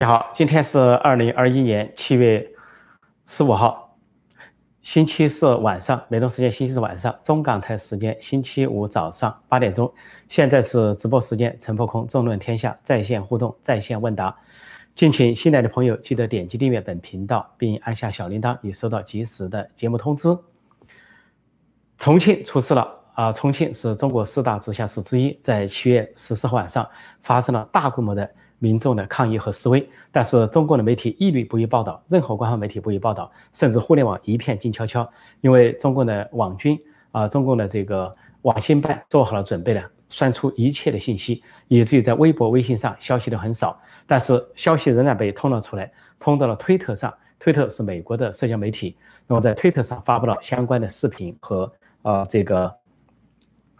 [0.00, 2.48] 你好，今天是二零二一年七月
[3.26, 3.98] 十五号，
[4.80, 9.92] 星期四晚上，美东时间星期四晚上，中港台时间星期五早上八点钟。
[10.28, 14.36] 现在是直播时间，陈破空纵论天下在线互动、在线问答。
[14.94, 20.28] 敬请新来的朋友记得点击订阅本频道，并按下小铃铛，以收到及时的节目通知。
[21.98, 23.32] 重庆出事了啊！
[23.32, 26.88] 重庆是中国四大直辖市之一，在七月十四号晚上
[27.20, 28.30] 发生了大规模的。
[28.58, 35.08] 民众的抗议和示威，但是中国的媒体一律不予报道，任何官方媒体不予报道，甚至互联网一片静悄悄，
[35.40, 36.78] 因为中共的网军
[37.12, 48.96] 啊，中共的这个网信办做好了准备了，删除一切的信息，以至于在微博、微信上消息都很少，但是消息仍然被通了出来，通到了推特上，推特是美国的社交媒体，
[49.26, 52.74] 那么在推特上发布了相关的视频和呃这个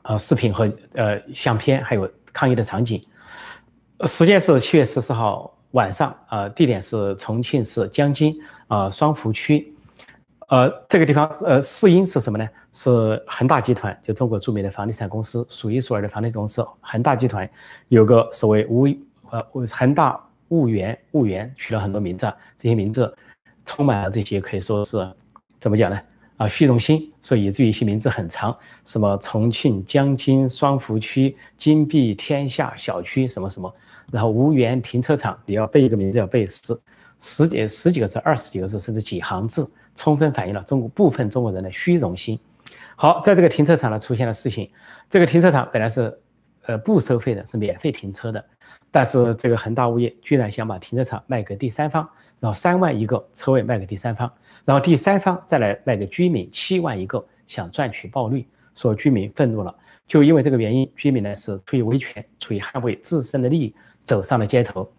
[0.03, 3.03] 呃视频和呃相片，还有抗议的场景。
[4.07, 8.39] 时间是七月十四号晚上，呃，地点是重庆市江津
[8.69, 9.75] 啊双福区，
[10.51, 12.49] 呃，这个地方呃，四因是什么呢？
[12.73, 17.49] 是恒大集团，就中国著名的房地产公司，数一数二的房地产公司，恒大集团
[17.89, 18.87] 有个所谓物
[19.31, 23.13] 呃恒大物源物源取了很多名字，这些名字
[23.67, 24.97] 充满了这些可以说是
[25.59, 26.01] 怎么讲呢？
[26.37, 33.75] 啊，虚荣心，所以以至于一些名字很长，什么重庆江津双福区金碧天下小区什么什么。
[34.11, 36.79] 然后无缘停车场，你要背一个名字，要背十
[37.21, 42.39] 十几十几个字、二十几个字，甚至几行字，充分反映了中国部分中国人的虚荣心。
[42.97, 44.71] 好，在这个停车场呢出现了事情，
[45.09, 46.17] 这个停车场本来是
[46.67, 48.45] 呃不收费的，是免费停车的，
[48.91, 52.09] 但是这个恒大物业居然想把停车场卖给第三方，
[52.41, 54.31] 然后三万一个车位卖给第三方，
[54.65, 59.75] 然后第三方再来卖给居民七万一个，想赚取暴利，所以居民愤怒了。
[60.07, 63.75] 就因为这个原因，居民呢是出于维权，出于捍卫自身的利益。
[64.09, 64.91] 走上了街头，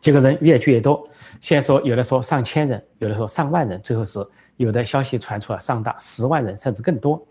[0.00, 1.08] 结果人越聚越多。
[1.40, 4.18] 先说有的说上千人，有的说上万人，最后是
[4.56, 7.24] 有的消息传出了上达十万人甚至更多。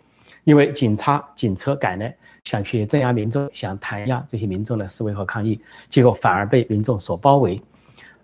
[0.45, 2.15] 因为警察警车赶来，
[2.45, 5.59] 想去镇压民众，想弹压这些民众的示威和抗议，
[5.89, 7.61] 结果反而被民众所包围。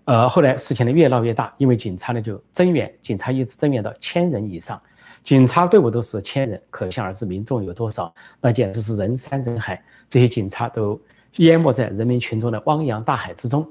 [0.06, 4.80] 呃，后来事情呢越闹越大，因为警察呢就增援，警察一直增援到千人以上，
[5.22, 10.98] 警察队伍都是千人，可想而知民众有多少，那简直是人山人海，这些警察都。
[11.36, 13.66] 淹没在人民群众的汪洋大海之中，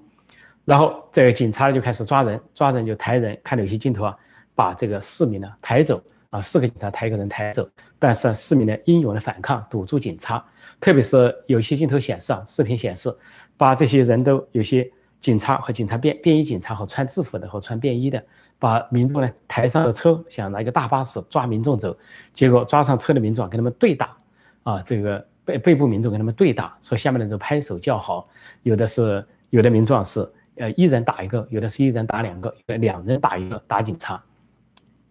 [0.66, 4.18] 然后这个警察就开始抓人，抓人就抬人，看到有些镜头啊，
[4.53, 7.66] 把这个市民呢抬走啊，四个警察抬一个人抬走，
[7.97, 10.44] 但是市民呢英勇的反抗，堵住警察，
[10.81, 13.09] 特别是有些镜头显示啊，视频显示，
[13.56, 14.91] 把这些人都有些
[15.22, 18.22] 警察和警察便便衣警察和穿制服的和穿便衣的，
[18.59, 21.96] 把民众呢抬上了车，想拿一个大巴士抓民众走，
[22.34, 24.18] 结果抓上车的民众跟他们对打，
[24.63, 25.25] 啊这个。
[25.46, 28.28] 背背部民众跟他们对打，说下面的人拍手叫好，
[28.62, 30.20] 有的是有的民众是
[30.56, 34.22] 呃一人打一个，有的是一人打两个，两人打一个打警察。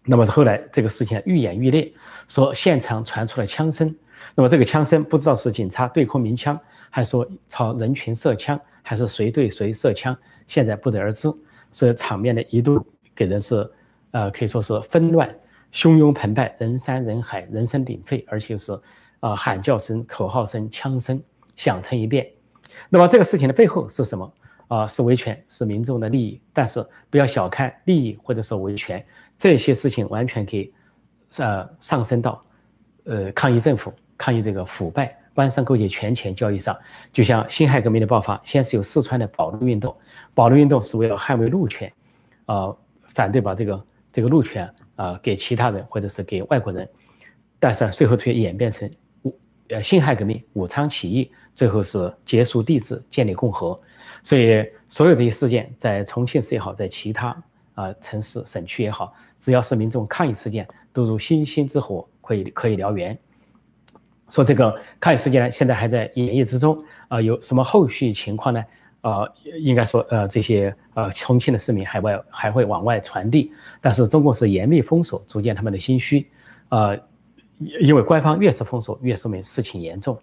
[0.04, 1.92] 那么后来这个事情愈演愈烈，
[2.28, 3.94] 说现场传出了枪声，
[4.34, 6.59] 那么这个枪声不知道是警察对空鸣枪，
[6.91, 10.16] 还是说朝人群射枪，还是谁对谁射枪，
[10.48, 11.28] 现在不得而知。
[11.71, 12.84] 所以场面呢一度
[13.15, 13.71] 给人是
[14.10, 15.28] 呃可以说是纷乱、
[15.72, 18.72] 汹涌澎湃、人山人海、人声鼎沸，而且是。
[19.22, 19.37] 啊！
[19.37, 21.22] 喊叫声、口号声、枪声
[21.55, 22.28] 响成一片。
[22.88, 24.34] 那么这个事情的背后是什么？
[24.66, 26.41] 啊，是维权，是民众的利益。
[26.53, 29.05] 但是不要小看利益或者是维权，
[29.38, 30.72] 这些事情完全可以，
[31.37, 32.44] 呃，上升到，
[33.05, 36.77] 呃，抗议政府、抗议这个腐败、官商勾结、权钱交易上。
[37.12, 39.94] 就像辛亥革命的爆发，先是有四川的保路运动，
[40.34, 41.93] 保路运动是为了捍卫路权，
[42.47, 46.89] 啊，反对把这个这个路权啊给其他人或者是给外国人，
[47.60, 48.91] 但是最后却演变成。
[49.72, 53.78] 呃，辛亥革命、武昌起义，最后是结束帝制，建立共和。
[54.22, 57.43] 所以，所有这些事件，在重庆市也好，在其他
[57.75, 63.19] 啊城市、省区也好，只要是民众抗议事件，都如星星之火，可以可以燎原。
[64.28, 68.62] 说这个抗议事件呢，现在还在演绎之中啊，有什么后续情况呢？
[69.00, 69.27] 啊，
[69.59, 76.28] 应该说，呃，这些呃重庆的市民还外还会往外传递，但是中共是严密封锁，逐渐他们的心虚，
[76.68, 76.95] 啊。
[77.80, 80.18] 因为官方越是封锁，越说明事情严重，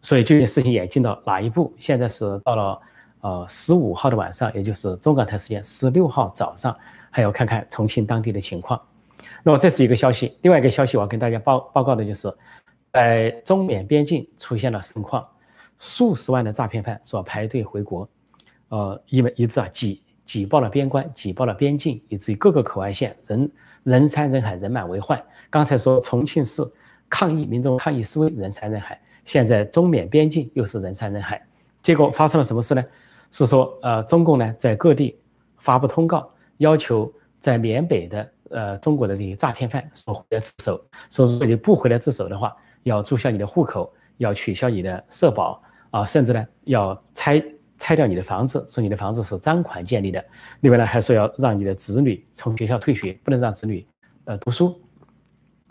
[0.00, 1.72] 所以究竟事情演进到哪一步？
[1.78, 2.80] 现在是到了
[3.20, 6.76] 呃十五号的晚上，也就是中港台时间十六号早上，
[7.10, 8.80] 还要看看重庆当地的情况。
[9.42, 12.32] 那么这是一个消息，另外一个消息我要跟大家报报告的就是，
[12.92, 15.26] 在中缅边境出现了盛况，
[15.78, 18.08] 数十万的诈骗犯所排队回国，
[18.68, 23.50] 呃，因为一直啊挤挤爆了边关，挤爆了边境，以至于各个口岸线人
[23.84, 25.22] 人山人海，人满为患。
[25.52, 26.62] 刚才说重庆市
[27.10, 31.46] 抗议民众抗议示威人山人海，现在中缅边境又是人山人海，
[31.82, 32.82] 结果发生了什么事呢？
[33.30, 35.14] 是说，呃，中共呢在各地
[35.58, 47.44] 发布通告，要求在缅北的呃中国的这些诈骗犯说回来自首，说如果你不回来自首的话，要注销你的户口，要取消你的社保啊，甚至呢要拆
[47.76, 50.24] 拆掉你的房子，说你的房子是赃款建立的。
[50.60, 53.86] 另外呢，还说要让你的子女从学校退学，不能让子女
[54.24, 54.80] 呃读书。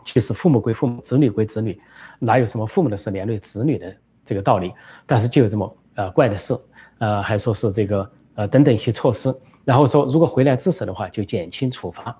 [0.03, 1.79] 其实父母归父母，子女归子女，
[2.19, 3.95] 哪有什么父母的事连累子女的
[4.25, 4.71] 这个道理？
[5.05, 6.55] 但是就有这么呃怪的事，
[6.99, 9.33] 呃还说是这个呃等等一些措施，
[9.65, 12.15] 然后说如果回来自首的话就减轻处罚。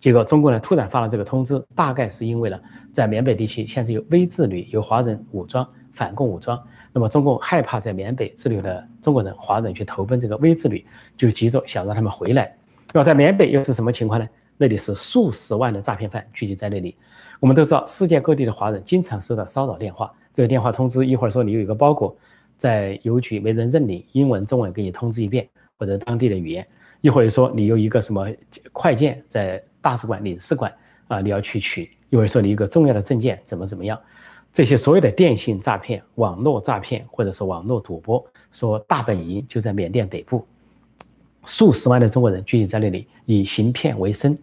[0.00, 2.60] 结果中国呢突然发了这个通知，大概是因为呢
[2.92, 6.62] 在缅北地区现在有微自旅，有华人武装反共武装，
[6.92, 10.84] 那么中共害怕在缅北滞留的中国人华人去投奔这个微自旅，
[11.16, 12.54] 就急着想让他们回来。
[12.92, 14.28] 那么在缅北又是什么情况呢？
[14.56, 16.96] 那里是数十万的诈骗犯聚集在那里。
[17.40, 20.12] 我们都知道，世界各地的华人经常收到骚扰电话。
[20.32, 22.16] 这个电话通知一会儿说你有一个包裹
[22.56, 25.48] 在邮局没人认领，英文、中文给你通知一遍，
[25.78, 26.66] 或者当地的语言。
[27.00, 28.26] 一会儿说你有一个什么
[28.72, 30.72] 快件在大使馆、领事馆
[31.08, 31.90] 啊，你要去取。
[32.10, 34.00] 一会儿说你一个重要的证件怎么怎么样。
[34.52, 40.46] 这些所有的电信诈骗、网络诈骗或者是网络赌博，说大本营就在缅甸北部。
[41.44, 44.36] 数十万的中国人聚集在那里，以行骗为生。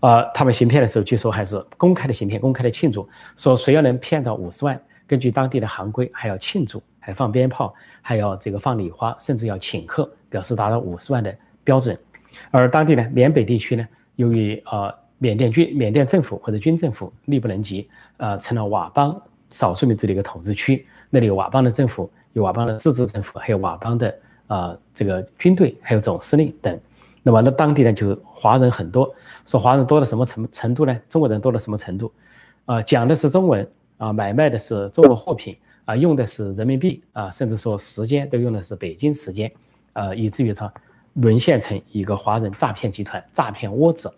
[0.00, 11.98] 呃，他们行骗的时候，据说还是公开的行骗，公开的庆祝，说谁要能骗到五十万，根据当地的行规，还要庆祝，还放鞭炮，还要这个放礼花，甚至要请客，表示达到五十万的标准。
[12.50, 13.86] 而当地呢，缅北地区呢，
[14.16, 19.20] 由于呃缅甸军、缅甸政府或者军政府力不能及，呃，成了佤邦
[19.50, 24.14] 少数民族的一个统治区，那里有佤邦的政府，有佤邦的自治政府，还有佤邦的。
[24.48, 26.76] 啊，这个军队还有总司令等，
[27.22, 29.14] 那么那当地呢就华人很多，
[29.46, 31.00] 说华人多到什么程程度呢？
[31.08, 32.12] 中国人多到什么程度？
[32.64, 39.50] 啊，讲的是中文啊，买卖的是中国货品啊，用的是人民币啊，甚至说时间都用的是北京时间
[39.92, 40.72] 啊，以至于说
[41.14, 44.12] 沦陷成一个华人诈骗集团、诈骗窝子。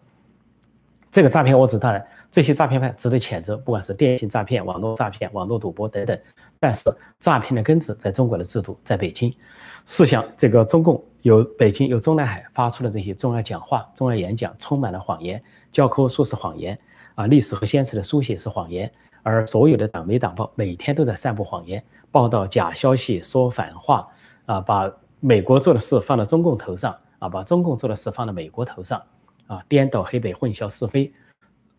[1.11, 6.17] 这个诈骗窝子当然，这些诈骗犯值得谴责，不管是电信诈骗、网络诈骗、网络赌博等等。
[6.61, 6.85] 但是
[7.19, 9.35] 诈骗的根子在中国的制度，在北京。
[9.87, 15.43] 试想，这个中共由北京由中南海发出的这些重要讲话、重要演讲，充满了谎言，
[15.73, 16.79] 教科书是谎言
[17.15, 18.93] 啊，历史和现实的书写是谎言，
[19.23, 24.07] 而所有的党媒党报每天都在散布谎言，报道假消息，说反话
[24.45, 29.03] 啊，把美国做的事放到中共头上啊，把中共做的事放到美国头上
[29.47, 31.13] 啊，颠倒黑白，混淆是非，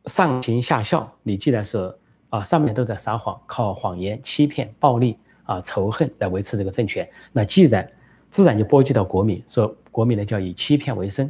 [0.08, 1.10] 上行下效。
[1.22, 1.96] 你既然是
[2.32, 5.20] 啊，上面都在撒谎，靠谎言、欺骗、暴力。
[5.44, 7.86] 啊，仇恨来维持这个政权，那既然
[8.30, 11.30] 自然就波及到国民，说国民呢叫以欺骗为生。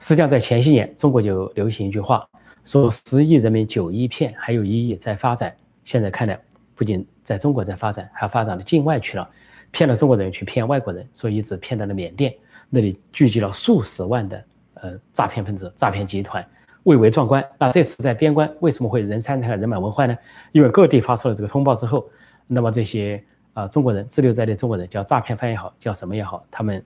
[0.00, 2.28] 实际上，在前些年，中国就流行一句话，
[2.62, 5.56] 说十亿人民九亿骗，还有一亿在发展。
[5.84, 6.38] 现在看来，
[6.74, 9.26] 不仅在中国在发展，还发展到境外去了，
[9.70, 12.34] 骗了中国人去骗外国人，所以一直骗到了缅甸，
[12.68, 14.44] 那里聚集了数十万的
[14.74, 16.46] 呃诈骗分子、诈骗集团，
[16.88, 17.44] 蔚为壮观。
[17.58, 20.16] 那这次在边关为什么会人山人海、人满为患呢？
[20.52, 22.08] 因为各地发出了这个通报之后。
[22.50, 26.82] 那么这些啊中国人滞留在的中国人，叫诈骗犯也好，叫什么也好，他们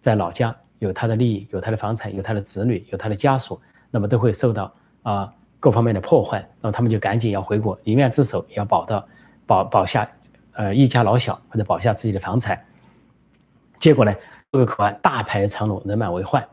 [0.00, 3.60] 在老家有他的利益，有他的房产，有他的子女，有他的家属，
[3.92, 4.74] 那么都会受到
[5.04, 9.06] 啊各方面的破坏，那么他们就赶紧要回国，宁愿自首也要保到
[9.46, 10.10] 保保下
[10.54, 12.60] 呃一家老小或者保下自己的房产。
[13.78, 14.12] 结果呢，
[14.50, 16.44] 各个口岸大排长龙，人满为患。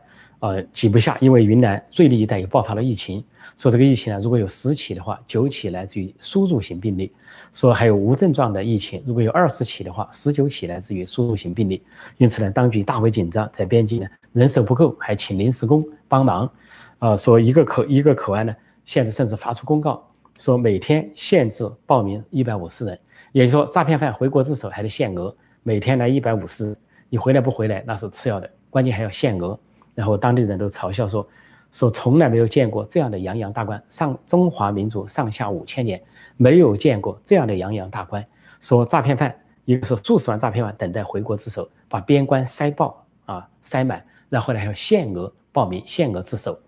[0.42, 3.22] 呃，挤不下，因为云南瑞丽一带又爆发了疫情。
[3.56, 7.08] 说这个疫情呢，如果有十起的话，九起来自于输入型病例；
[7.54, 11.80] 说还有无症状的疫情，如果有二十起的话，十九起来自于输入型病例。
[12.16, 16.50] 因此呢，当局大为紧张，在边境呢人手不够，还请临时工帮忙。
[16.98, 18.52] 呃，说一个口一个口岸呢，
[18.84, 20.04] 现在甚至发出公告，
[20.40, 22.98] 说每天限制报名一百五十人，
[23.30, 25.32] 也就是说，诈骗犯回国自首还得限额，
[25.62, 26.76] 每天来一百五十，
[27.08, 29.56] 你回来不回来那是次要的，关键还要限额。
[29.94, 31.26] 然后当地人都嘲笑说，
[31.72, 36.02] 说从来没有见过这样的洋洋大官，上中华民族上下五千年
[36.36, 38.24] 没有见过这样的洋洋大官。
[38.60, 39.34] 说诈骗犯，
[39.64, 46.58] 一个是数十万诈骗犯等待回国自首，把边关塞爆啊塞满，然后呢还要限额报名、限额自首。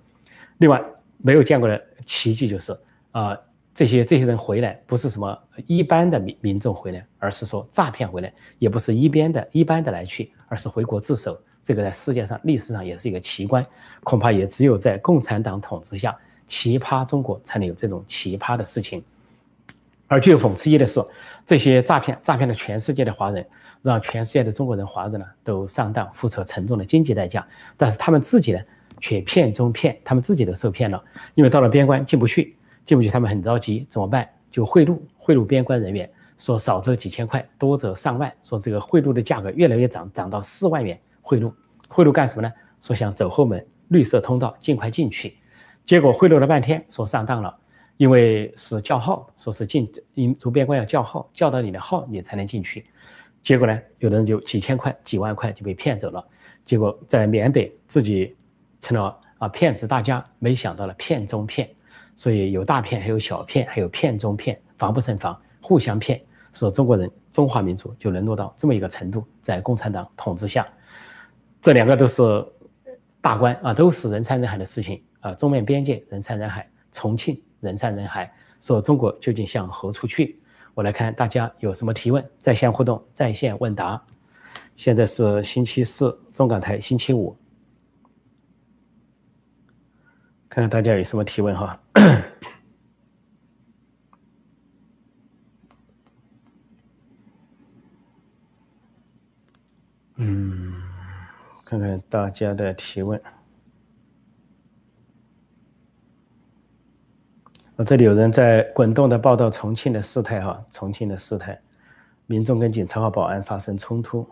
[0.58, 0.82] 另外
[1.18, 2.76] 没有见过的奇迹就是
[3.12, 3.36] 啊
[3.74, 11.38] 这些这些人回来不是什么一般的民民众回来，而是说诈骗回来，也不是一边的一般的来去，而是回国自首。
[11.64, 13.64] 这个在世界上历史上也是一个奇观，
[14.02, 16.14] 恐怕也只有在共产党统治下，
[16.46, 19.02] 奇葩中国才能有这种奇葩的事情。
[20.06, 21.00] 而具有讽刺意义的是，
[21.46, 23.44] 这些诈骗诈骗了全世界的华人，
[23.80, 27.44] 让全世界的中国人华人呢都上当，付出沉重的经济代价。
[27.78, 28.60] 但是他们自己呢，
[29.00, 31.02] 却骗中骗，他们自己都受骗了，
[31.34, 32.54] 因为到了边关进不去，
[32.84, 34.28] 进不去，他们很着急，怎么办？
[34.50, 40.96] 就贿赂贿赂边关人员，说少则几千块，多则上万，说这个贿赂的价格越来越涨，涨到四万元。
[41.24, 41.50] 贿赂，
[41.88, 42.52] 贿赂干什么呢？
[42.82, 45.34] 说想走后门，绿色通道尽快进去，
[45.86, 47.56] 结果贿赂了半天，说上当了，
[47.96, 52.84] 因为是叫号，说是进，因主编官要叫号，叫到你的号你才能进去，
[53.42, 56.22] 结果呢，有的人就几千块、几万块就被骗走了，
[56.66, 58.36] 结果在缅北自己
[58.80, 61.66] 成了啊骗子大家，没想到了骗中骗，
[62.16, 66.20] 所以有大骗，还有小骗，还有骗中骗，防不胜防，互相骗，
[66.52, 70.66] 说中国人、中华民族就沦落到这么一个程度，在共产党统治下，
[71.64, 72.22] 这两个都是。
[73.24, 75.32] 大关啊，都是人山人海的事情啊！
[75.32, 78.30] 中缅边界人山人海，重庆人山人海，
[78.60, 80.38] 说中国究竟向何处去？
[80.74, 83.98] 我来看大家有什么提问，在线互动，在线问答。
[84.76, 87.34] 现在是星期四，中港台星期五，
[90.50, 91.80] 看看大家有什么提问哈。
[101.78, 103.20] 看看大家的提问。
[107.76, 111.60] 我这里有人在滚动的报道重庆的事态哈，重庆的事态，
[112.26, 114.24] 民众跟警察和保安发生冲突。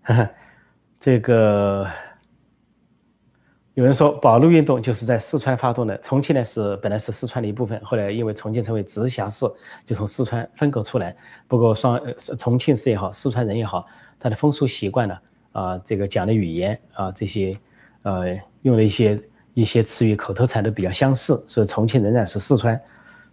[0.00, 0.30] 哈哈，
[0.98, 1.86] 这个
[3.74, 9.44] 有人说保路运动就是在四川发动的，重庆呢是本来是四川的一部分，后来因为重庆成为直辖市，
[9.84, 11.14] 就从四川分割出来。
[11.46, 12.00] 不过双
[12.38, 13.86] 重庆市也好，四川人也好，
[14.18, 15.14] 他的风俗习惯呢。
[15.54, 17.56] 啊，这个讲的语言啊，这些，
[18.02, 19.18] 呃，用的一些
[19.54, 22.78] 一些词语、口头禅都比较相似，所以重庆仍然是四川，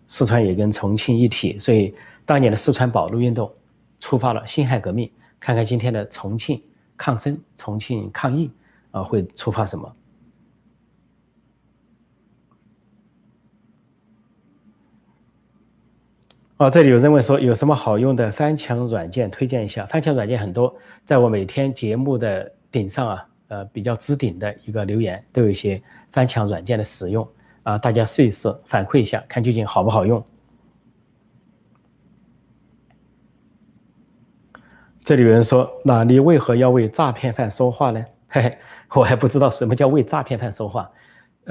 [0.08, 1.58] 四川也跟重庆一体。
[1.58, 3.52] 所以当年的四川保路运动
[4.00, 6.62] 触发了辛亥革命，看看今天的重庆
[6.96, 8.52] 抗争、重庆抗疫
[8.92, 9.92] 啊，会触发什么？
[16.62, 19.84] 哦，这里有人问说有什么好用的翻墙软件推荐一下？
[19.88, 20.72] 翻墙软件很多，
[21.04, 27.28] 在我每天节目的顶上啊，呃，比较置顶的一个留言都有一些翻墙软件的使用
[27.64, 30.24] 啊，大家试一试，反馈一下，看究竟好不好用。
[35.04, 38.06] 这里有人说，那你为何要为诈骗犯说话呢？
[38.28, 38.58] 嘿嘿，
[38.94, 40.88] 我还不知道什么叫为诈骗犯说话。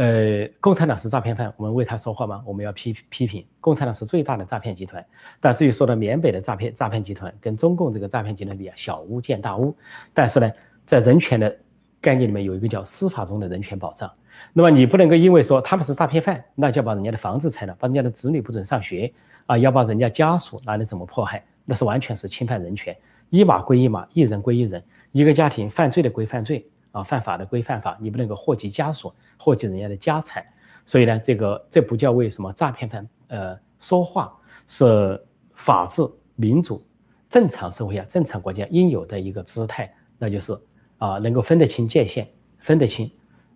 [0.00, 2.42] 呃，共产党是诈骗犯，我们为他说话吗？
[2.47, 5.04] 我们要批批评共产党是最大的诈骗集团。
[5.40, 9.76] 但至于说到缅北的诈骗诈骗集团，跟中共这个诈骗集团比啊，小巫见大巫。
[10.14, 10.50] 但是呢，
[10.87, 11.54] 在人权的
[12.00, 14.11] 概念里面，有一个叫司法中的人权保障。
[14.54, 19.12] 那么你不能够因为说他们是诈骗犯，那就把人家的房子拆了，把人家的子女不准上学
[19.45, 21.45] 啊，要把人家家属拿来怎么迫害？
[21.66, 22.97] 那是完全是侵犯人权。
[23.28, 26.66] 一码归一码，一人归一人，一个家庭犯罪的归犯罪。
[26.92, 30.44] 啊，犯法的归犯法，你不能够祸及家属，祸及人家的家产。
[30.85, 35.23] 所以呢，这个这不叫为什么诈骗犯呃说话，是
[35.54, 36.02] 法治、
[36.35, 36.85] 民主、
[37.28, 40.59] 正常社会下、正常国家应有的一个姿态，那就是
[40.99, 42.26] 啊，能够分得清界限，
[42.59, 43.11] 分得清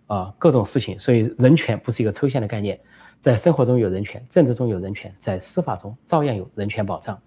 [0.07, 0.97] 啊各种事情。
[0.97, 2.79] 所以人权不是一个抽象的概念，
[3.19, 7.19] 在生活中有人权，政治中有人权，在司法中照样有人权保障。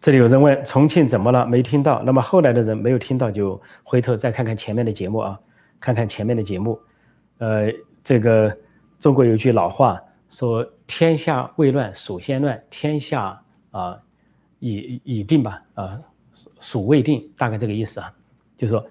[0.00, 1.46] 这里有人问重庆怎么了？
[1.46, 2.02] 没听到。
[2.02, 5.38] 那么后来的人没有听到，就回头再看看前面的节目啊，
[5.78, 6.80] 看看前面的节目。
[7.36, 7.70] 呃，
[8.02, 8.56] 这个
[8.98, 13.38] 中国有句老话说：“天下未乱，蜀先乱；天下
[13.72, 14.00] 啊
[14.58, 16.00] 已已定吧，啊
[16.60, 18.10] 蜀未定。”大概这个意思啊，
[18.56, 18.82] 就是说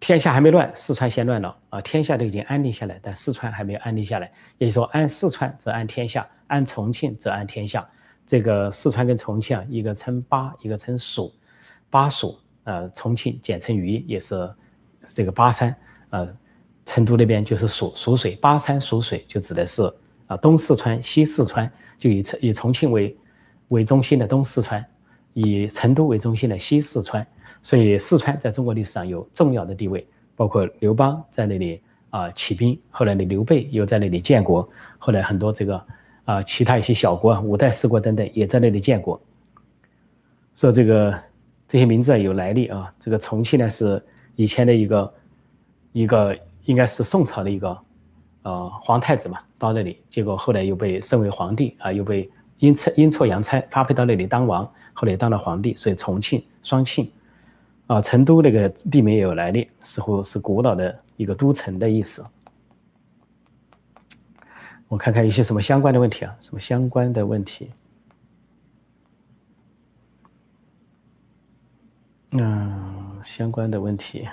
[0.00, 1.82] 天下还没乱，四川先乱了啊。
[1.82, 4.32] 天下都已经安定下来，但四川还没有安定下来。
[4.56, 7.86] 也就是说，安四川则安天下，安重庆则安天下。
[8.28, 11.32] 这个四川跟重庆啊，一个称巴，一个称蜀，
[11.88, 14.48] 巴蜀，呃，重庆简称渝，也是
[15.06, 15.74] 这个巴山，
[16.10, 16.28] 呃，
[16.84, 19.82] 成都那边就是蜀蜀水，巴山蜀水就指的是
[20.26, 23.16] 啊东四川、西四川，就以以重庆为
[23.68, 24.84] 为中心的东四川，
[25.32, 27.26] 以成都为中心的西四川，
[27.62, 30.06] 所以四川在中国历史上有重要的地位，
[30.36, 31.80] 包括刘邦在那里
[32.10, 34.68] 啊起兵，后来的刘备又在那里建国，
[34.98, 35.82] 后来很多这个。
[36.28, 39.18] 啊，其他一些小国，五代十国等等，也在那里建国。
[40.54, 41.18] 说这个
[41.66, 42.92] 这些名字有来历啊。
[43.00, 44.02] 这个重庆呢是
[44.36, 45.14] 以前的一个
[45.92, 47.78] 一个，应该是宋朝的一个
[48.42, 57.10] 呃皇太子嘛，到那里，结果后来又被升为皇帝啊，又被阴错阴错阳差发配到那里当王，后来当了皇帝，所以重庆双庆
[57.86, 62.22] 啊，成都那个地名也有来历，似乎是古老的一个都城的意思。
[64.88, 66.34] 我看看有些什么相关的问题啊？
[66.40, 67.70] 什么相关的问题？
[72.30, 74.26] 嗯，相关的问题。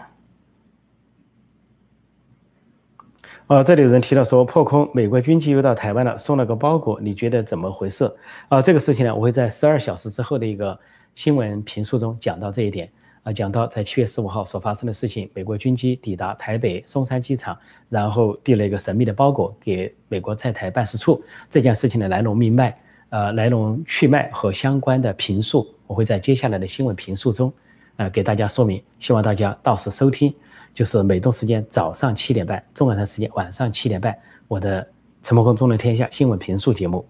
[3.47, 8.11] 呃，这里有人提到说破空，美国军机又到台湾了，送了个包裹，你觉得怎么回事？
[8.47, 10.79] 啊，这个事情呢，我会在十二小时之后的一个
[11.15, 12.89] 新闻评述中讲到这一点。
[13.25, 17.57] 啊，讲到在七月十五号所发生的事情，美国军机抵达台北松山机场，
[17.89, 22.77] 然后递了一个神秘的包裹给美国在台办事处，这件事情的来龙命脉，
[23.09, 27.51] 呃，来龙去脉和相关的评述，我会在接下来的新闻评述中，
[27.95, 28.79] 呃，给大家说明。
[28.99, 30.31] 希望大家到时收听。
[30.75, 34.13] 就是美东时间早上七点半，中港台时间晚上七点半，
[34.47, 34.85] 我的
[35.23, 37.03] 陈默空中论天下新闻评述节目。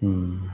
[0.00, 0.48] 嗯，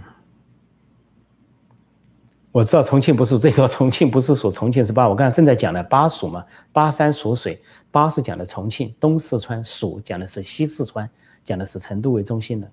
[2.50, 5.08] 我知道重庆不是这个， 重庆不是属重庆是吧？
[5.08, 7.60] 我刚才正在讲的巴蜀嘛，巴山蜀水，
[7.90, 11.08] 巴是讲的重庆，东四川蜀讲的是西四川，
[11.44, 12.70] 讲的是成都为中心的。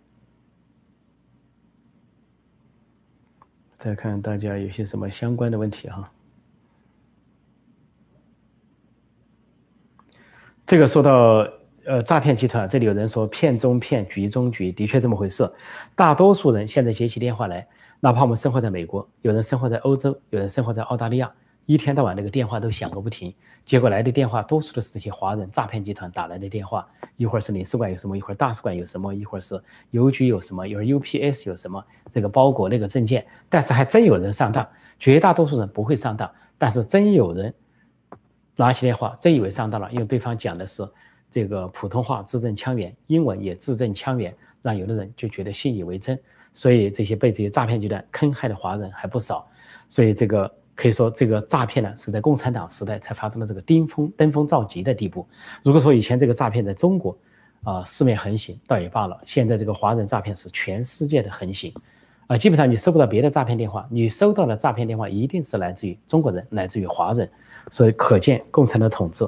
[3.77, 6.09] 再看大家有些什么相关的问题哈。
[10.67, 11.45] 这个说到
[11.85, 15.49] 呃诈骗集团，这里有人说骗中骗局中局，的确这么回事。
[15.95, 17.67] 大多数人现在接起电话来，
[17.99, 21.31] 哪怕我们生活在美国，有人生活在欧洲，有人生活在澳大利亚。
[21.67, 23.33] 一天到晚那个电话都响个不停，
[23.65, 26.85] 结果来的电话多数都是这些华人诈骗集团打来的电话，
[27.17, 29.61] 一会儿是领事馆有什么，一会儿大使馆有什么，一会儿是
[29.91, 34.67] 邮局有什么，一会儿 UPS 有什么，这个包裹那个证件，但是还真有人上当，
[34.99, 37.53] 绝大多数人不会上当，但是真有人
[38.55, 40.83] 拿起电话，真以为上当了，因为对方讲的是
[41.31, 46.19] 这个普通话字正腔圆，英文也字正腔圆，让有的人就觉得信以为真，
[46.53, 49.47] 所以这些被这些诈骗集团坑害的华人还不少，
[49.89, 50.53] 所以这个。
[50.73, 55.27] 可以说，这个诈骗呢是在共产党时代才发生了这个登峰登峰造极的地步。
[55.61, 57.15] 如果说以前这个诈骗在中国
[57.63, 59.21] 啊四面横行，倒也罢了。
[59.27, 61.71] 现在这个华人诈骗是全世界的横行，
[62.25, 67.29] 啊，基本上你收不到别的诈骗电话，你收到的诈骗电话一定是来自于中国人，来自于华人。
[67.69, 69.27] 所以可见，共产党统治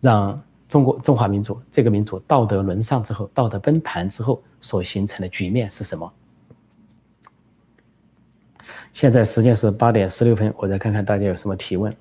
[0.00, 0.40] 让
[0.72, 6.10] 中国中华民族这个民族道德沦丧之后，道德崩盘之后所形成的局面是什么？
[8.94, 11.94] 现在时间是八点十六分，我再看看大家有什么提问。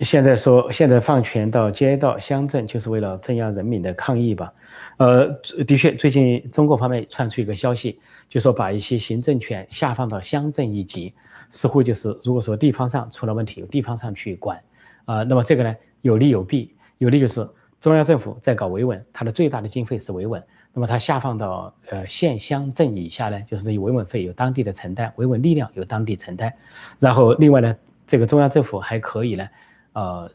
[0.00, 4.52] 现在说，现在放权到街道乡镇，就是为了镇压人民的抗议吧？
[4.98, 5.28] 呃，
[5.64, 11.14] 的确，最近中国方面传出一个消息，就说把一些行政权下放到乡镇一级，
[11.50, 14.60] 似乎就是如果说地方上出了问题，由地方上去管。
[15.04, 17.48] 啊，那么这个呢，有利有弊，有利就是。
[17.78, 20.42] 中央政府在搞维稳，它的最大的经费是维稳。
[20.72, 26.52] 那么它下放到呃县乡镇以下呢，就是以维稳费由当地的承担，维稳力量由当地承担。
[26.98, 29.48] 然后另外呢，这个中央政府还可以呢，
[29.92, 30.30] 呃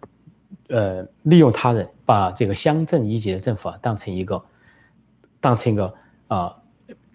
[0.70, 4.42] 呃利用他人把这个乡镇一级的政府啊当成一个，
[5.42, 5.94] 当成一个
[6.28, 6.56] 啊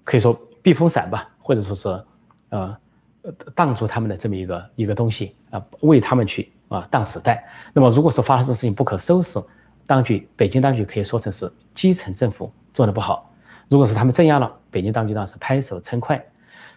[0.02, 2.04] 可以说避风伞吧，或者说是
[2.48, 2.76] 呃
[3.54, 7.40] 挡住他们的这么一个一个东西啊，为他们去啊挡子弹。
[7.72, 9.38] 那么如果说发生事情不可收拾，
[9.86, 13.32] 当局，北京当局可以说成是基层政府做的不好。
[13.68, 16.20] 如果是他们镇压了，北京当局当然是拍手称快。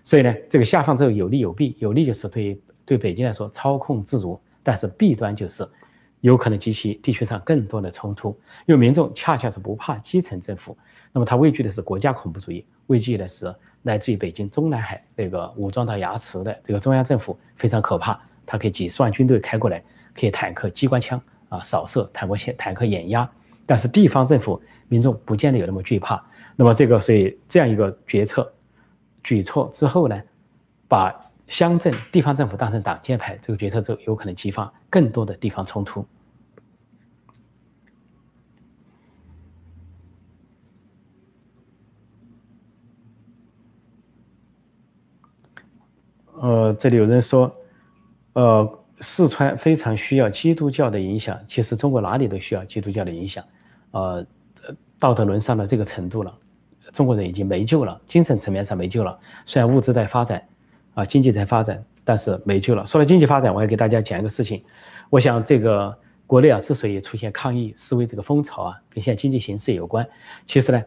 [0.04, 5.68] 所以呢，这个下放之后有利有弊，有利就是对对北京来说操控自如，但是弊端就是
[6.22, 10.78] 有可能激起地区上更多的冲突，因为民众恰恰是不怕基层政府，
[11.12, 13.52] 那么他畏惧的是国家恐怖主义，畏惧的是
[13.84, 21.22] 来自于北京中南海那个武装到牙齿的这个中央政府非常可怕，他可以几十万军队开过来，可以坦克、机关枪。
[21.50, 23.28] 啊，扫射坦克线、坦克碾压，
[23.66, 26.24] 但是地方政府民众不见得有那么惧怕。
[26.56, 28.54] 那么这个，所以这样一个决策
[29.24, 30.22] 举措之后呢，
[30.88, 31.12] 把
[31.48, 36.06] 乡镇地方政府当成挡箭牌，这个决策之后有可能激发更多的地方冲突。
[46.42, 47.56] 呃，这里有人说，
[48.34, 48.76] 呃。
[49.02, 53.42] 四川非常需要基督教的影响，其实中国哪里都需要基督教的影响，
[53.92, 54.28] 呃，
[55.00, 56.38] 道德沦丧到这个程度了，
[56.92, 59.18] 中国人已经没救了，精神层面上没救了。
[59.46, 60.46] 虽然物质在发展，
[60.96, 62.86] 啊，经济在发展，但是没救了。
[62.86, 64.62] 说到经济发展，我要给大家讲一个事情。
[65.10, 65.98] 我想这个
[66.28, 70.06] 国内啊，之所以出现抗议示威这个风潮啊，跟现在经济形势有关。
[70.46, 70.84] 其实呢，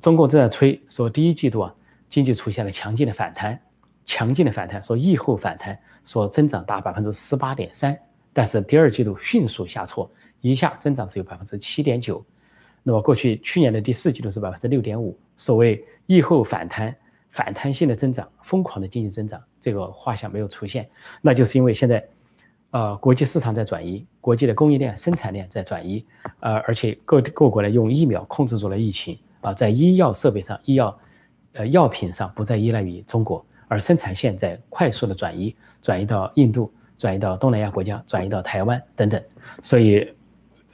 [0.00, 1.74] 中共正在吹说第一季度啊，
[2.08, 3.60] 经济出现了强劲的反弹，
[4.10, 5.78] 强劲的反弹，说疫后反弹。
[6.04, 7.96] 说增长达百分之十八点三，
[8.32, 12.24] 但是第二季度迅速下挫，一下增长只有百分之七点九。
[12.82, 15.16] 那么过去去年的第四季度是百分之六点五。
[15.36, 16.92] 所谓疫后反弹、
[17.28, 20.88] 反弹性的增长、疯狂的经济增长，这个画像没有出现，
[21.20, 22.04] 那就是因为现在
[22.70, 26.04] 呃，国际市场在转移，国际的供应链、生产链在转移，
[26.40, 30.98] 呃，而且各各国呢用疫苗控制住了疫情啊，在医药设备上、医药
[31.52, 39.22] 呃药品上不再依赖于中国，而生产线在快速的转移，转移到印度，转移到东南亚国家，转移到台湾等等，
[39.62, 40.12] 所以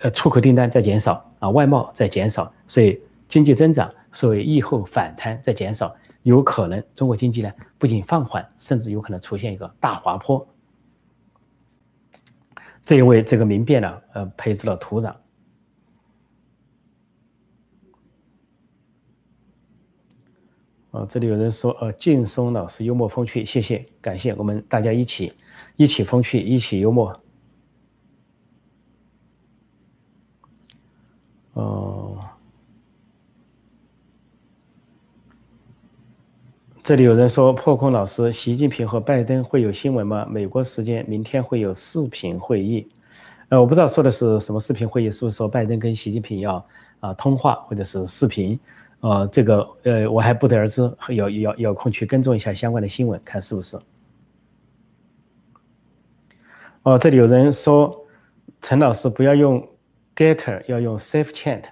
[0.01, 10.49] 呃出口订单在减少啊，外贸在减少，所以经济增长所以疫后反弹在减少，有可能中国经济呢不仅放缓，甚至有可能出现一个大滑坡。
[12.83, 15.15] 这也为这个民变呢，呃，培植了土壤。
[20.97, 25.31] 啊，这里有人说，呃，劲松老师幽默风趣，谢谢，感谢，我们大家一起，
[25.77, 27.21] 一起风趣，一起幽默。
[31.53, 32.17] 哦，
[36.83, 40.27] 这里有人说，破空老师，习近平和拜登会有新闻吗？
[40.31, 42.89] 美国时间明天会有视频会议，
[43.51, 46.67] 呃，我不知道说的是什么视频会议，是不是说拜登跟习近平要
[47.01, 48.59] 啊通话或者是视频？
[49.07, 53.79] 呃，这个呃我还不得而知，有有有空去跟踪一下相关的新闻，看是不是。
[56.83, 58.05] 哦，这里有人说，
[58.61, 59.65] 陈老师不要用
[60.17, 61.63] Getter，要用 Safe Chat。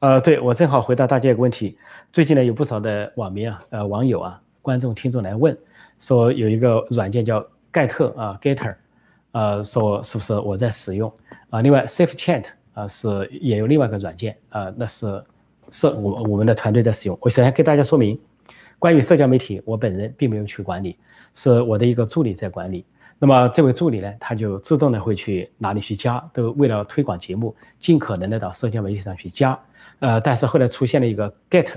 [0.00, 1.78] 呃，对我正好回答大家一个问题，
[2.12, 4.38] 最近呢有不少的网民啊，呃网友啊。
[4.60, 5.56] 观众、听众来问，
[6.00, 8.74] 说有一个软件叫盖特啊，Getter，
[9.32, 11.10] 呃，说是不是我在使用
[11.48, 11.62] 啊？
[11.62, 12.44] 另外，Safe Chat
[12.74, 15.24] 啊是也有另外一个软件啊，那是
[15.74, 17.18] 是我我们的团队在使用。
[17.20, 18.16] 我首先给大家说明，
[18.78, 20.96] 关于社交媒体，我本人并没有去管理，
[21.34, 22.86] 是我的一个助理在管理。
[23.18, 29.58] 那么这位助理呢，他就自动的会去哪里去加，都为了推广节目，尽可能的到社交媒体上去加。
[29.98, 31.72] 呃，但是后来出现了一个 Get，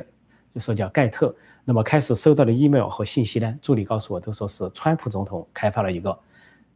[0.53, 1.35] 就说叫盖特。
[1.65, 3.57] 那么开始收到的 email 和信息呢？
[3.63, 6.19] 助理告诉我，都说是川普总统开发了一个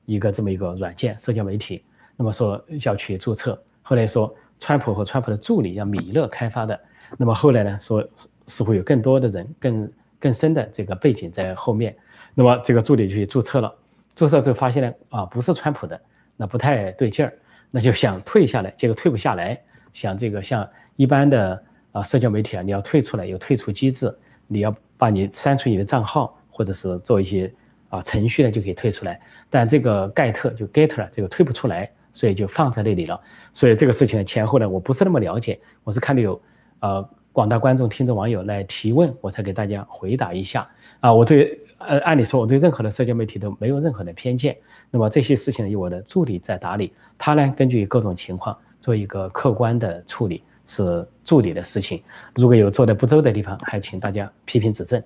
[0.06, 1.84] 一个这么一个软件社交媒体。
[2.18, 6.80] 那么说要去注册，后来说川普和川普的助理叫米勒开发的。
[7.18, 8.08] 那么后来呢，说
[8.48, 11.96] 似乎有更多的人更更深的这个背景在后面。
[12.34, 13.74] 那么这个助理就去注册了，
[14.16, 16.00] 注册之后发现呢，啊不是川普的，
[16.38, 17.34] 那不太对劲儿，
[17.70, 19.60] 那就想退下来，结果退不下来。
[19.94, 24.14] 想这个像一般的啊社交媒体啊，你要退出来有退出机制。
[24.54, 27.50] 你要把你删除你的账号，或者是做一些
[27.88, 29.18] 啊程序呢，就可以退出来。
[29.50, 33.18] 但这个盖特就 Getter 这个退不出来，所以就放在那里了。
[33.54, 35.58] 所以这个事情的前后呢，我不是那么了解。
[35.86, 36.42] 我是看到有
[36.82, 40.70] 呃广大观众、听众、网友来提问，我才给大家回答一下。
[41.00, 44.56] 啊，我对呃按理说我对任何的社交媒体都没有任何的偏见。
[44.92, 50.44] 那么这些事情呢，由我的助理在打理，他呢根据各种情况做一个客观的处理。
[50.68, 52.02] 是助理的事情，
[52.34, 55.04] 如果有做的不周的地方，还请大家批评指正。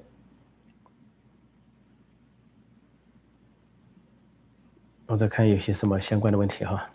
[5.07, 6.87] 我再看有些什么相关的问题哈。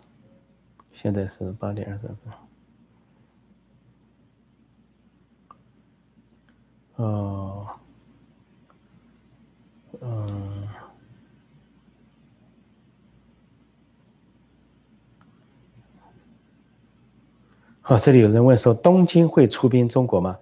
[0.93, 2.50] 现在是八点二十分。
[7.01, 7.67] 哦，
[10.01, 10.67] 嗯。
[17.81, 20.37] 好，这里有人问说，东京会出兵中国吗？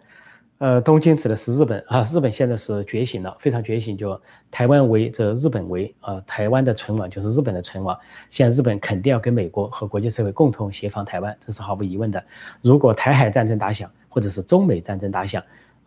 [0.57, 7.97] 呃，东京指的是日本啊，日本现在是觉醒了，非常觉醒，就台湾为这日本为啊，台湾的存亡就是日本的存亡。
[8.29, 12.21] 现在日本肯定要跟美国和国际社会共同协防台湾，这是毫无疑问的。
[12.61, 15.41] 如果台海战争打响，或者是中美战争打响，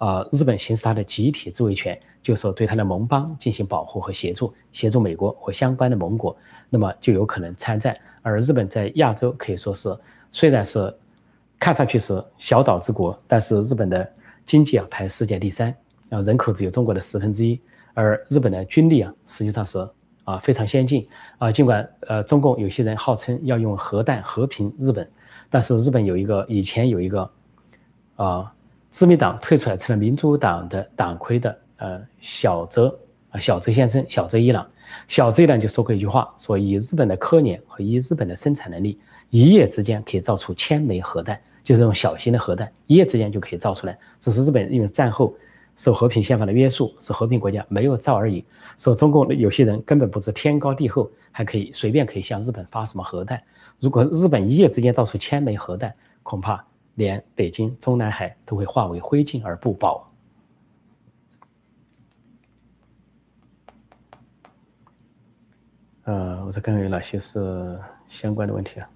[0.05, 6.37] 啊，日本行使它的集体自卫权，就是说对它的盟邦进行保护和协助，协助美国和相关的盟国，
[6.69, 7.97] 那么就有可能参战。
[8.23, 9.97] 而日本在亚洲可以说是
[10.31, 10.93] 虽然是。
[11.65, 14.13] 看上去是小岛之国，但是日本的
[14.45, 15.73] 经济啊排世界第三，
[16.11, 17.61] 啊人口只有中国的十分之一，
[17.95, 19.79] 而日本的军力啊实际上是
[20.25, 21.07] 啊非常先进
[21.39, 21.53] 啊。
[21.53, 25.09] 尽管呃中共有些人号称要用核弹和平日本，
[25.49, 27.31] 但是日本有一个以前有一个
[28.17, 28.53] 啊
[28.93, 32.97] 自民党退出来成了民主党的党魁的呃小泽
[33.31, 34.65] 啊小泽先生小泽一郎，
[35.09, 39.01] 小泽一郎就说过一句话，说以日本的科研和以日本的生产能力，
[39.31, 41.41] 一夜之间可以造出千枚核弹。
[41.65, 43.97] 就是这种小型的核弹，一夜之间就可以造出来。
[44.21, 45.33] 只是日本因为战后
[45.77, 48.45] 受和平宪法的约束，是和平国家，没有造而已。
[48.79, 53.41] 说中共有些人根本不知天高地厚，还可以随便可以向日本发什么核弹。
[53.79, 56.63] 如果日本一夜之间造出千枚核弹，恐怕
[56.95, 60.11] 连北京、中南海都会化为灰烬而不保。
[66.05, 67.79] 呃，我再看看有哪些是
[68.09, 68.89] 相关的问题啊？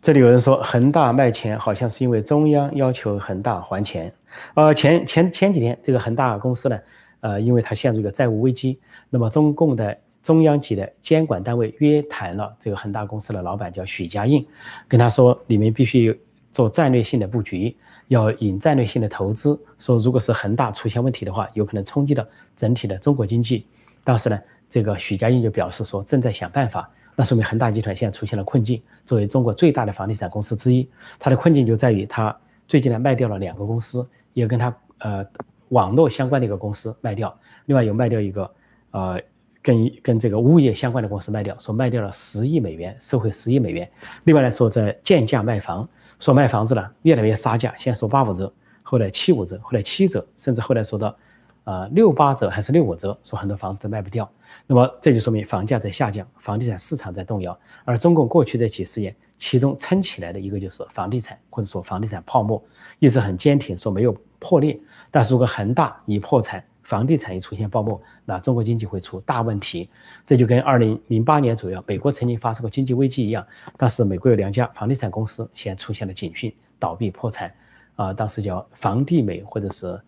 [0.00, 4.14] 这里有人说恒大卖钱，好像是因为中央要求恒大还钱。
[4.54, 6.80] 呃，前前前几天，这个恒大公司呢，
[7.20, 14.44] 呃，因为它陷入一个债务危机，那么中共的中央级的监管单位约谈了这个恒大公司的老板，叫许家印，
[14.88, 17.76] 跟他说，你们必须做战略性的布局，
[18.08, 19.56] 要引战略性的投资。
[19.78, 23.64] 说如果是恒大出现问题的话，有可能冲击到整体的中国经济。
[24.02, 24.36] 当时呢，
[24.68, 26.90] 这个许家印就表示说，正在想办法。
[27.14, 28.82] 那说明恒大集团现在出现了困境。
[29.04, 30.88] 作为中国最大的房地产公司之一，
[31.20, 32.36] 它的困境就在于它
[32.66, 35.24] 最近呢卖掉了两个公司，一个跟它呃
[35.68, 37.32] 网络相关的一个公司卖掉，
[37.66, 38.50] 另外又卖掉一个
[38.90, 39.20] 呃
[39.66, 43.90] 跟跟这个物业相关的公司卖掉，说卖掉了十亿美元，收回十亿美元。
[44.22, 45.88] 另外来说在贱价卖房，
[46.20, 48.52] 说卖房子呢越来越杀价，先说八五折，
[48.84, 51.16] 后来七五折，后来七折，甚至后来说到。
[51.64, 54.30] 呃，六八折还是六五折，说很多房子都卖不掉，
[54.68, 57.58] 那么这就说明房价在下降，房地产市场在动摇。
[57.84, 62.62] 而中共过去这几十年，其中撑起来的一个就是房地产，或者说房地产泡沫
[63.00, 64.78] 一直很坚挺，说没有破裂。
[65.10, 69.90] 但是如果恒大一破产，房地产一出现泡沫，那中国经济会出大问题。
[70.26, 73.46] 这就跟二零零八年左右美国曾经发生过经济危机一样，
[73.76, 77.52] 当时美国有两家房地产公司先出现了警讯，倒闭破产，
[77.96, 80.00] 啊，当时叫房地美或者是。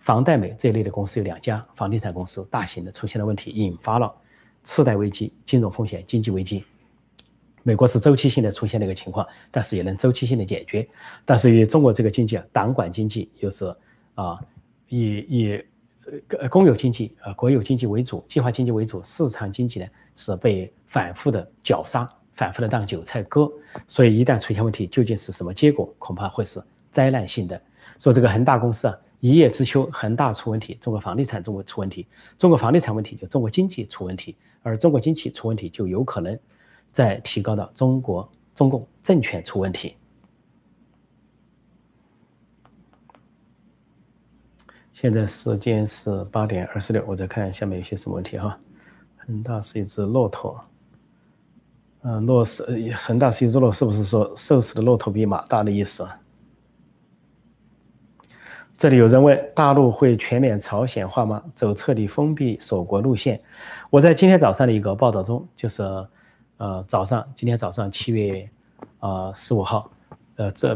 [0.00, 4.14] 房贷美这一类的公司有两家房地产公司大型的出现了问题，引发了
[4.62, 6.62] 次贷危机、金融风险、经济危机。
[7.62, 10.86] 美国是周期性的出现了一个情况，但是也能周期性的解决。
[11.24, 13.74] 但是与中国这个经济啊，党管经济又是
[14.14, 14.38] 啊，
[14.90, 15.64] 以以
[16.38, 19.86] 呃公有经济呃国有经济为主，计划经济为主，市场经济呢
[20.16, 23.50] 是被反复的绞杀，反复的当韭菜割。
[23.88, 27.60] 所以一旦出现问题，究竟是什么结果，恐怕会是灾难性的。
[27.98, 28.98] 说这个恒大公司啊。
[29.20, 36.38] 一叶知秋，恒大出问题，中国房地产中国出问题，中国房地产问题就中国经济出问题，而中国经济出问题就有可能
[36.92, 39.96] 再提高到中国中共政权出问题。
[45.04, 48.58] 现在时间是八点二十六，我再看下面有些什么问题哈。
[49.18, 50.58] 恒大是一只骆驼，
[52.04, 52.64] 嗯，骆是
[52.96, 56.08] 恒大是一只骆，是不是说瘦死的骆驼比马大的意思？
[58.78, 61.44] 这里有人问：大陆会全面朝鲜化吗？
[61.54, 63.38] 走彻底封闭锁国路线？
[63.90, 65.82] 我在今天早上的一个报道中，就是
[66.56, 68.48] 呃早上，今天早上七月
[69.00, 69.90] 呃十五号，
[70.36, 70.74] 呃这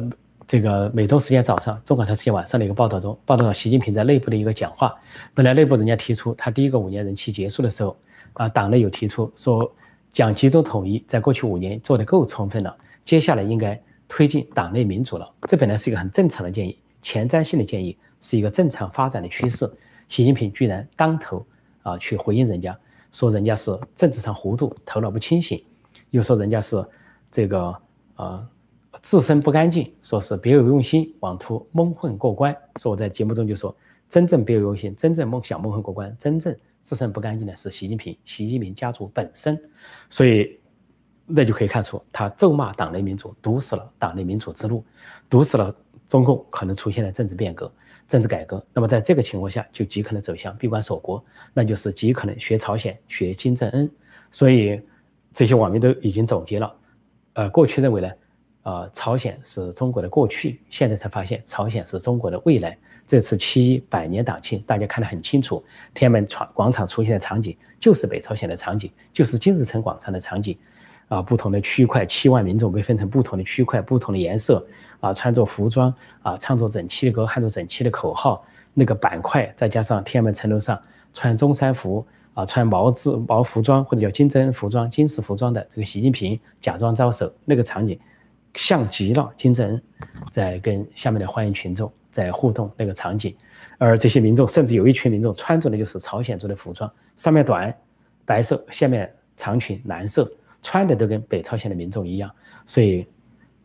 [0.48, 4.98] 这个美东时间早上，中港台时间晚上的一个报道中，报道了习近平在内部的一个讲话。
[5.34, 7.94] 本来内部人家提出，他第一个五年任期结束的时候，
[8.32, 9.70] 啊党内有提出说，
[10.10, 15.30] 讲集中统一，在过去五年做得够充分了，接下来应该推进党内民主了。
[15.46, 16.78] 这本来是一个很正常的建议。
[17.02, 19.70] 前瞻性的建议是一个正常发展的趋势，
[20.08, 21.44] 习近平居然当头
[21.82, 22.74] 啊去回应人家，
[23.12, 25.62] 说人家是政治上糊涂，头脑不清醒，
[26.08, 26.82] 又说人家是
[27.30, 27.74] 这个
[28.16, 28.48] 呃
[29.02, 32.56] 自身不干净，说是别有用心，妄图蒙混过关。
[32.76, 33.74] 说我在节目中就说，
[34.08, 39.60] 真正别有用心，真正梦想蒙混过关，真正自身不干净的是习近平，习近平家族本身。
[40.10, 40.58] 所以
[41.26, 44.84] 那就可以看出，他咒骂党内民主，堵死了党内民主之路，
[45.28, 45.74] 堵死了。
[46.06, 47.70] 中共可能出现的政治变革、
[48.08, 51.22] 政治改革，那么在这个情况下，就极可能走向闭关锁国，
[51.52, 53.90] 那就是极可能学朝鲜、学金正恩。
[54.30, 54.80] 所以
[55.34, 56.74] 这些网民都已经总结了，
[57.34, 58.10] 呃，过去认为呢，
[58.68, 62.76] 呃，朝鲜是中国的过去，现在才发现朝鲜是中国的未来。
[63.06, 70.54] 这次七一百年党庆，大家看得很清楚，天安门广广场出现的场景就是北朝鲜的场景，就是金日成广场的场景。
[71.08, 74.62] 啊，不同的区块，七万民众被分成不同的区块，不同的颜色，
[75.00, 80.78] 啊，穿着服装，啊，唱着整齐的歌，喊着整齐的口号，那个板块，再加上天安门城楼上
[81.14, 87.98] 穿中山服，啊，穿毛制毛服装或者叫金针服装、金丝服装的这个习近平假装招手，那个场景
[88.58, 89.82] 像极了金正恩
[90.32, 93.32] 在跟下面的欢迎群众在互动那个场景，
[93.78, 97.72] 而这些民众甚至有一群民众穿着的就是朝鲜族的服装，上面短
[98.24, 100.28] 白色，下面长裙蓝色。
[100.60, 102.28] 穿的都跟北朝鲜的民众一样，
[102.66, 103.06] 所以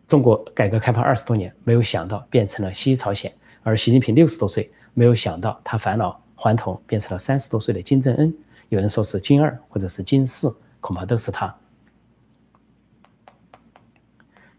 [0.07, 8.31] 中国改革开放二十多年，没有想到变成了西朝鲜，而习近平六十多岁，没有想到他返老还童，变成了三十多岁的金正恩。
[8.69, 11.53] 有人说是金二或者是金四，恐怕都是他。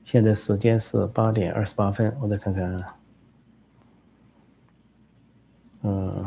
[0.04, 2.84] 现在时间是八点二十八分，我再看看，
[5.82, 6.24] 嗯，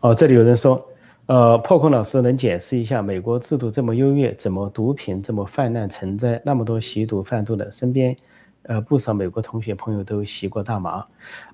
[0.00, 0.86] 哦，这里有人说。
[1.28, 6.40] 呃，破空老师能解释一下，美国制度这么优越，怎么毒品这么泛滥成灾？
[6.44, 8.16] 那么多吸毒贩毒的，身边，
[8.62, 11.04] 呃，不少美国同学朋友都吸过大麻。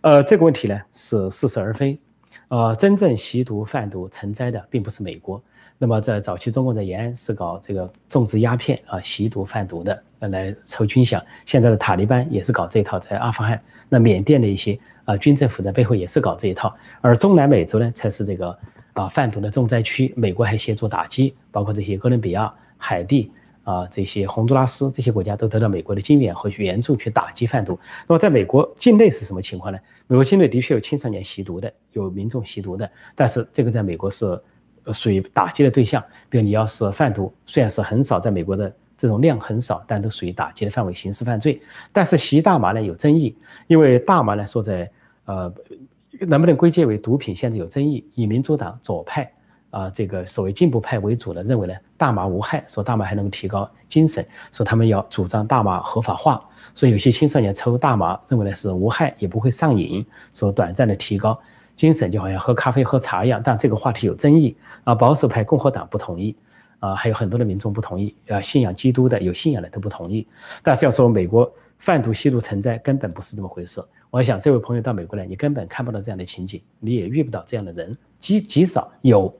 [0.02, 1.98] 呃，这个问题呢是似是而非。
[2.48, 5.42] 呃，真正吸毒贩毒成灾的并不是美国，
[5.82, 11.20] 那么在早期中共在延安是搞这个种植鸦片啊、吸毒贩毒的，来筹军饷。
[11.44, 16.72] 现在的塔利班也是搞这一套，在阿富汗，那缅甸的一些啊军政府在背后也是搞这一套。
[17.00, 18.56] 而中南美洲呢，才是这个
[18.92, 20.14] 啊贩毒的重灾区。
[20.16, 23.32] 美国还协助打击，包括这些哥伦比亚、海地。
[23.64, 27.78] 啊，这些洪都拉斯这些国家都得到美国的金援和援助去打击贩毒。
[28.08, 29.78] 那么，在美国境内是什么情况呢？
[30.08, 34.36] 美国境内的确有青少年吸毒的，有民众吸毒的，但是这个在美国是
[34.92, 36.02] 属于打击的对象。
[36.28, 41.60] 比如你要是贩毒，虽然是很少，在美国的这种量很少，但都属于打击的范围，刑事犯罪。
[41.92, 44.90] 但是吸大麻呢有争议，因为大麻呢说在
[45.26, 45.52] 呃
[46.20, 48.04] 能不能归结为毒品，现在有争议。
[48.14, 49.30] 以民主党左派。
[49.72, 61.40] 啊，这个所谓进步派为主的认为呢，大麻无害，说大麻还能够提高精神，说他们要主张大麻合法化，所以有些青少年抽大麻，认为呢是无害，也不会上瘾，说短暂的提高
[61.76, 63.40] 精神，就好像喝咖啡喝茶一样。
[63.44, 66.36] 但这个话题有争议啊，保守派共和党不同意
[66.78, 70.26] 啊，还有很多的民众不同意啊，信仰基督的有信仰的都不同意。
[70.62, 73.80] 但是要说美国贩毒吸毒成灾，根本不是这么回事。
[74.10, 79.34] 我想这位朋友到美国来，你根本看不到这样的情景，你也遇不到这样的人，极极少有。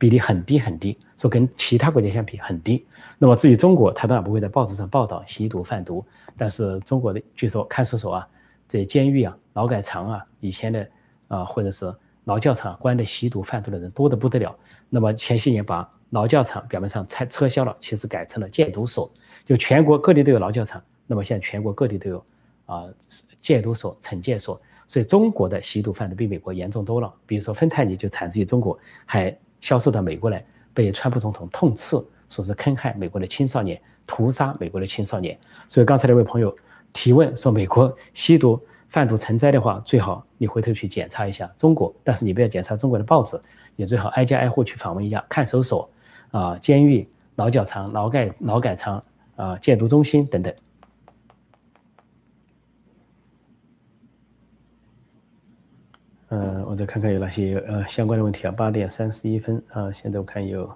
[0.00, 2.86] 比例很低很低，说跟其他国家相比很低。
[3.18, 8.28] 那么至于中国，他当然不会在报纸上报道吸毒贩毒，但是中国的据说看守所啊、
[8.68, 10.88] 这监狱啊、劳改场啊、以前的
[11.28, 14.54] 啊或者是劳教场关的吸毒贩毒的人多得不得了。
[14.90, 19.10] 那么前些年把劳教场表面上拆撤销了，其实改成了戒毒所，
[19.44, 20.82] 就全国各地都有劳教场。
[21.06, 22.24] 那么现在全国各地都有
[22.66, 22.84] 啊
[23.40, 27.14] 戒毒所、惩戒所，所以中国的吸毒贩毒比美国严重多了。
[27.26, 29.36] 比如说芬太尼就产自于中国，还。
[29.60, 31.96] 销售到美国来，被川普总统痛斥，
[32.30, 35.36] 说是坑害美国的青少年，屠杀美国的青少年。
[35.66, 36.56] 所以刚才那位朋友
[36.92, 38.56] 提问说，美国吸毒
[38.88, 43.40] 贩毒成灾的话，最好你回头去检查一下中国，但是你不要检查中国的报纸，
[43.76, 45.90] 你最好挨家挨户去访问一下看守所、
[46.30, 49.04] 啊监狱、劳教场、劳改劳改场、
[49.36, 50.54] 啊戒毒中心等等。
[56.30, 58.50] 嗯，我再看看有哪些呃相关的问题啊。
[58.50, 60.70] 八点三十一分啊，现在我看有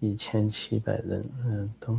[0.00, 1.98] 一千七百人，嗯，都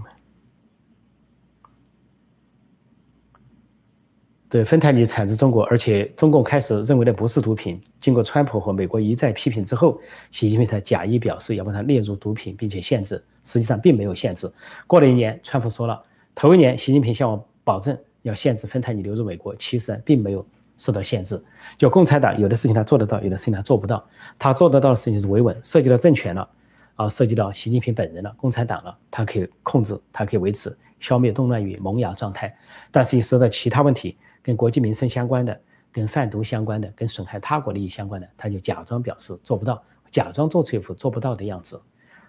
[4.52, 7.82] 对，芬太尼产自中国，而且中共开始认为的不是毒品。
[8.02, 9.98] 经过川普和美国一再批评之后，
[10.30, 13.24] 习近平才假意表示要把它列入毒品，并且限制。
[13.46, 14.52] 实际上并没有限制。
[14.88, 16.04] 过了一年，川普说了，
[16.36, 20.46] 头一年习近平向我保证要限制芬太尼流入美国，其实并没有。
[20.78, 21.40] 受到限制，
[21.78, 24.04] 就共产党有的事情他做得到，有的事情他做不到。
[24.40, 26.50] 他做得到的事情是维稳，涉及到政权了，
[26.96, 32.52] 啊，涉及到习近平本人了，共产党了，他可以控制，他可以维持，消灭动乱与萌芽状态。
[32.90, 41.82] 但是，一说到其他问题，跟国计民生相关的，跟贩毒相关的，跟损害他国利益相关的，他就假装表示做不到，假装做出一副做不到的样子。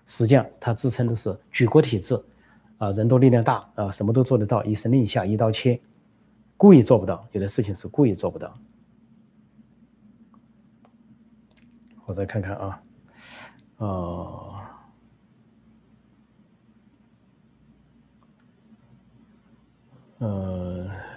[0.07, 2.23] 实际上，他自称的是举国体制，
[2.79, 5.81] 啊，人多力量大，啊，什么都做得到，一声令下，一刀切。
[6.57, 8.57] 故意做不到，有的事情是故意做不到。
[12.05, 12.83] 我再看看啊，
[13.79, 14.61] 哦，
[20.19, 21.12] 呃。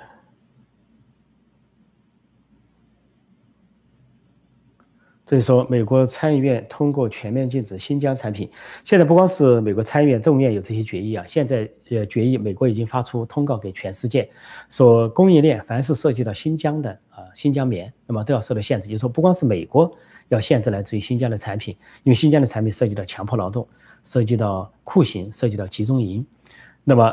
[5.28, 8.48] 所以说，美国参议院通过全面禁止新疆产品。
[8.84, 14.30] 现在不光是美国参议院、众议院有这些决议啊，现在呃决议，美国已经发出通告给全世界，
[14.70, 18.88] 说供应链凡是涉及到新疆的啊，新疆棉，那么都要受到限制。
[18.88, 19.92] 就是说，不光是美国
[20.28, 23.68] 要限制来自于新疆的产品，因为新疆的产品涉及到强迫劳动，
[24.04, 26.24] 涉及到酷刑，涉及到集中营，
[26.84, 27.12] 那么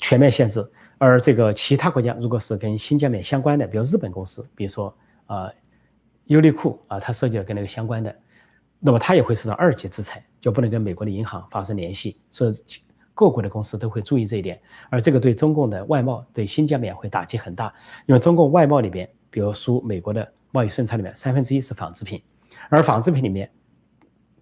[0.00, 0.68] 全面限制。
[0.98, 4.92] 而这个其他国家如果是跟新疆棉相关的，比如日本公司，比如说
[5.26, 5.48] 啊。
[6.26, 8.14] 优利库啊，它涉及到跟那个相关的，
[8.78, 12.20] 那么它也会受到二级制裁，就不能跟美国的银行发生联系。
[12.30, 12.54] 所以
[13.14, 17.72] 各国的公司都会注意这一点，而这个对中共的外贸、对新疆棉会打击很大。
[18.06, 22.22] 因为中共外贸里边，比如输美国的贸易顺差里面，三分之一是纺织品，
[22.70, 23.50] 而纺织品里面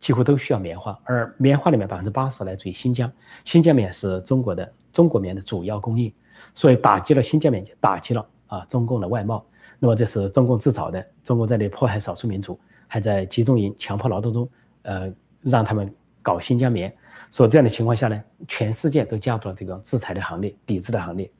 [0.01, 3.11] 几乎都需要棉花，而棉花里面百分之八十来自于新疆，
[3.45, 6.13] 新疆棉是中国的中国棉的主要供应，
[6.55, 9.45] 所以打击了新疆棉，就打击了啊中共的外贸。
[9.83, 14.47] 那么这是中共自找的，中共在那迫害少数民族，还在集中营强迫劳动中，
[14.83, 15.91] 呃，让他们
[16.21, 16.95] 搞新疆棉。
[17.31, 21.31] 所以这样的情况下呢，全世界都加入了这个制裁的行列、抵制的行列。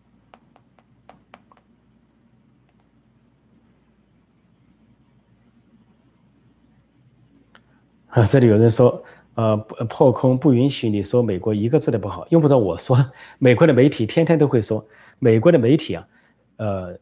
[8.07, 9.55] 啊，这里有人说，呃，
[9.87, 12.97] 破空不允许你说美国一个字的不好，用不着我说，
[13.39, 14.83] 美国的媒体天天都会说，
[15.19, 16.09] 美国的媒体啊，
[16.57, 16.99] 呃。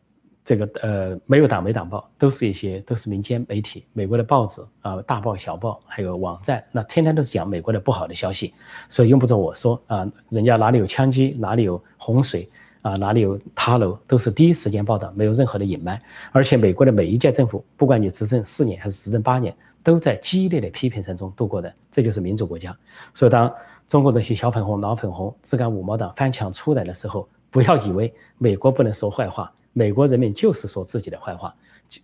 [0.48, 8.54] 这个呃，没有党没党报，都是一些都是民间媒体，美国的报纸啊，大报小报，还有网站，那天天都是讲美国的不好的消息，
[8.88, 12.48] 所以用不着我说啊，人家哪里有枪击，哪里有洪水
[12.80, 16.00] 啊，哪里有塌楼，都是第一时间报道，没有任何的隐瞒。
[16.32, 22.74] 而且美国的每一届政府，不管你执政四年还是执政八年，都在激烈的批评声中度过的，这就是民主国家。
[23.12, 23.54] 所以当
[23.86, 29.52] 中国这些小粉红、老粉红、自干五毛党翻墙出来的时候，不要以为美国不能说坏话。
[29.72, 31.54] 美国人民就是说自己的坏话，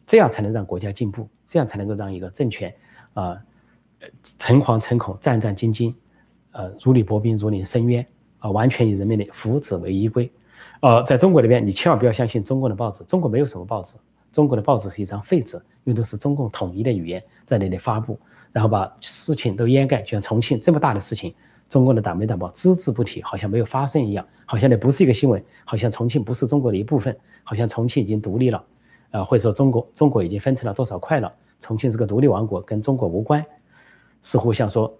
[0.07, 2.75] 这样才能让国家进步，这样才能够让一个政权，
[3.15, 3.37] 啊，
[4.39, 5.95] 诚惶诚恐、战战兢兢，
[6.53, 8.07] 呃，如履薄冰、如临深渊，
[8.39, 10.31] 啊，完全以人民的福祉为依归。
[10.81, 13.95] 呃，在中国里边，你千万不要相信中共的报纸，中国没有什么报纸，
[14.33, 18.19] 中国的报纸是一张废纸，因为都是中共统一的语言在那里发布，
[18.53, 21.35] 然后把事情都掩盖，就像重庆这么大的事情。
[21.69, 28.65] 中共的党媒党报只字不提，好像没有发生一样，好像那不是一个新闻，好像重庆不是中国的一部分，好像重庆已经独立了，
[29.11, 33.45] 啊，或者说中国中国已经分成了多少块了，重庆是个独立王国，跟中国无关，
[34.23, 34.97] 似乎像说，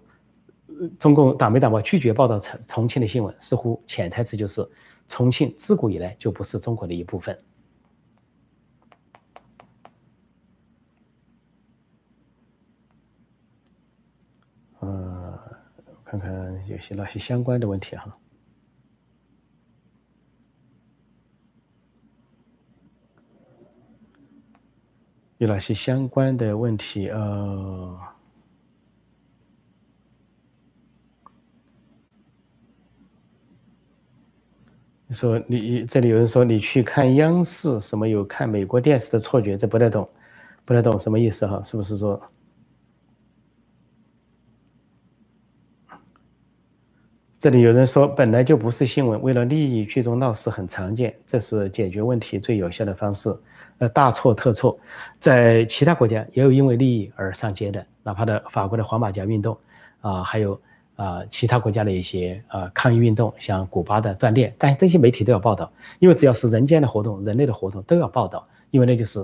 [0.99, 4.67] 中共党媒党报拒绝报道重重庆的新闻，似乎潜台词就是
[5.07, 7.37] 重庆自古以来就不是中国的一部分。
[16.19, 18.15] 看看有些哪些相关的问题哈，
[25.37, 27.09] 有哪些相关的问题？
[27.09, 27.99] 呃，
[35.07, 39.57] 你说你这里有人说你去看央视，什么有看美国电视的错觉？
[39.57, 40.09] 这不太懂，
[40.63, 41.61] 不太懂什么意思哈？
[41.63, 42.21] 是不是说？
[47.45, 53.31] 这里有人说，本来就不是新闻，为了利益聚众闹事很常见，这是解决问题最有效的方式。
[53.77, 54.75] 呃，大错特错，
[55.19, 59.55] 在其他国家也有因为利益而上街的，哪怕的法国的黄马甲运动，
[60.01, 60.59] 啊，还有
[60.95, 69.23] 啊其他国家的一些呃抗议运动，像古巴的断电，但是这些媒体都要报道，因为只要是人间的活动、人类的活动都要报道，因为那就是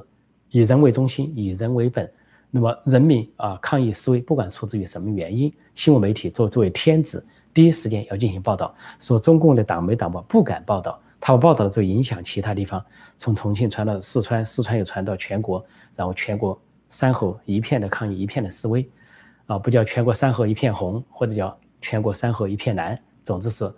[0.51, 2.07] 以人为中心、以人为本。
[2.51, 7.25] 那么人民啊抗议示威，不管出自于什么原因，新闻媒体作作为天子。
[7.53, 12.83] 第一时间要进行报道，说中共的党媒党报不敢报道，他们报道了之后影响其他地方，
[13.17, 15.63] 从重庆传到四川，四川又传到全国，
[15.95, 18.87] 然后全国山河一片的抗议，一片的示威，
[19.47, 23.69] 啊，不叫全国山河一片红，或者叫全国山河一片蓝，总之是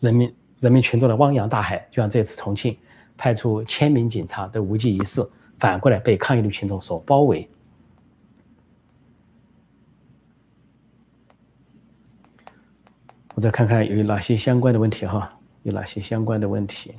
[0.00, 2.76] 人民人民群众的汪洋大海，就像这次重庆
[3.16, 7.48] 派出千名警察都无济于事，反过来被抗议的群众所包围。
[13.38, 15.32] 我再看看有哪些相关的问题哈，
[15.62, 16.92] 有哪些相关的问题？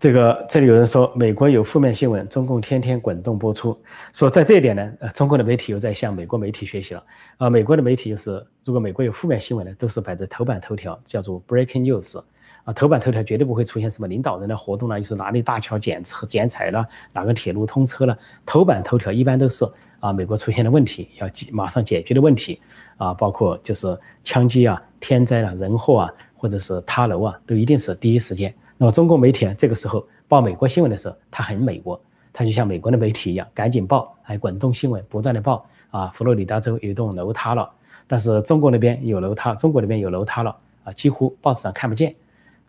[0.00, 3.80] 这个这里有人说美国有负面新闻，中共天天滚动播出。
[4.12, 7.06] 说在这一点呢，呃，中国的媒体又在向美国媒体学习了。
[7.36, 12.20] 啊，美国的媒体就是，如果美国有负面新闻呢，都是摆在头版头条，叫做 breaking news。
[12.64, 18.18] 啊，头版头条绝对不会出现什么领导人的活动了，又是哪里大桥检测剪彩了，哪个铁路通车了。
[18.44, 19.64] 头版头条一般都是。
[20.02, 22.60] 啊，美国出现的问题要马上解决的问题，
[22.96, 28.52] 啊，包括就是枪击啊、天灾啊、人祸啊，或者是塌楼啊，都一定是第一时间。
[28.76, 32.00] 那么中国媒体啊，这个时候报美国新闻的时候，它很美国，
[32.32, 35.64] 它就像美国的媒体一样，赶紧报，哎，滚动新闻不断的报。
[35.92, 37.70] 啊，佛罗里达州有一栋楼塌了，
[38.08, 42.14] 但是中国那边有楼塌，中国那边有楼塌了，啊，几乎报纸上看不见。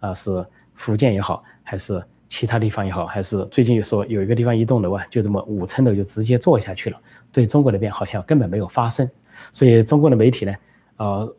[0.02, 6.98] 啊，是福建也好，还是其他地方也好，还是最近又说有一个地方一栋楼啊，就这么五层楼就直接坐下去了。
[7.32, 9.10] 对中国那边好像根本没有发生，
[9.52, 10.56] 所以中国的媒体呢，
[10.98, 11.36] 呃，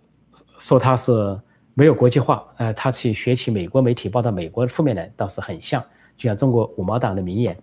[0.59, 1.39] 说它是
[1.75, 5.83] 没有国际化，呃，他去学起美国媒体报道美国的负面的倒是很像，
[6.17, 7.57] 就像中国五毛党的名言，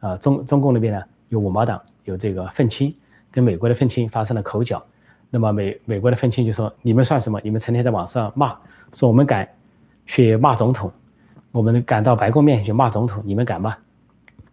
[0.00, 2.94] 啊，中中共那边呢有五毛党有这个愤青，
[3.30, 4.84] 跟美国的愤青发生了口角，
[5.30, 7.40] 那么美美国的愤青就说你们算什么？
[7.42, 8.56] 你们成天在网上骂，
[8.92, 9.48] 说我们敢
[10.06, 10.90] 去骂总统，
[11.56, 13.74] 我们敢到白宫面前去骂总统，你们敢吗？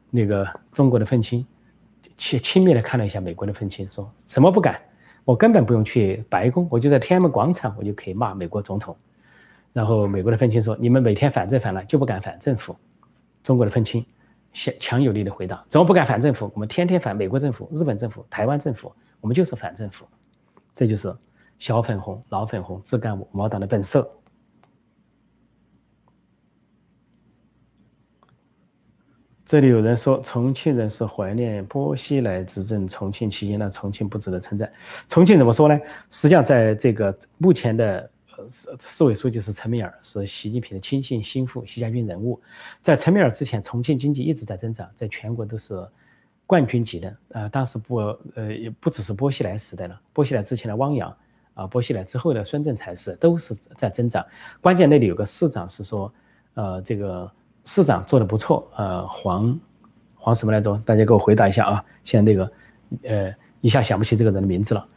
[0.10, 1.46] 那个中国的愤青。
[2.16, 4.80] 轻轻蔑的看了一下美国的愤青，说什么不敢？
[5.26, 8.96] 我根本不用去白宫，我就在天安门广场，我就可以骂美国总统。
[9.74, 12.74] 然后美国的愤青说：“你们每天反正反了，就不敢反政府。”
[13.44, 14.06] 中国的愤青
[14.54, 16.50] 强强有力的回答：“怎么不敢反政府？
[16.54, 18.90] 我们天天反美国政府、日本政府、台湾政府，
[19.20, 20.06] 我们就是反政府。”
[20.74, 21.14] 这就是
[21.60, 24.10] 小粉红、老粉红、自干五毛党的本色。
[29.54, 34.74] 这里有人说，重庆人是怀念波西来执政重庆期间，那重庆不值得称赞。
[35.08, 35.80] 重庆怎么说呢？
[36.10, 42.42] 实际上，在这个目前的呃市市委书记是陈敏尔，是习近平的亲信心腹，习家军人物。
[42.82, 45.88] 在陈敏尔之前，重庆经济一直在增长，在全国都是
[46.48, 47.16] 冠军级的。
[47.30, 47.98] 呃，当时不
[48.34, 51.16] 呃也不只是波西来时代了，波西来之前的汪洋
[51.54, 54.26] 啊，波西来之后的孙政才是都是在增长。
[54.62, 56.12] 关键那里有个市长是说，
[56.56, 57.32] 呃，这个
[57.66, 59.60] 市长做的不错，呃，黄
[60.16, 60.78] 黄什么来着？
[60.86, 61.86] 大家给我回答一下啊！
[62.04, 62.52] 现在那个
[63.04, 64.88] 呃一下想不起这个人的名字了。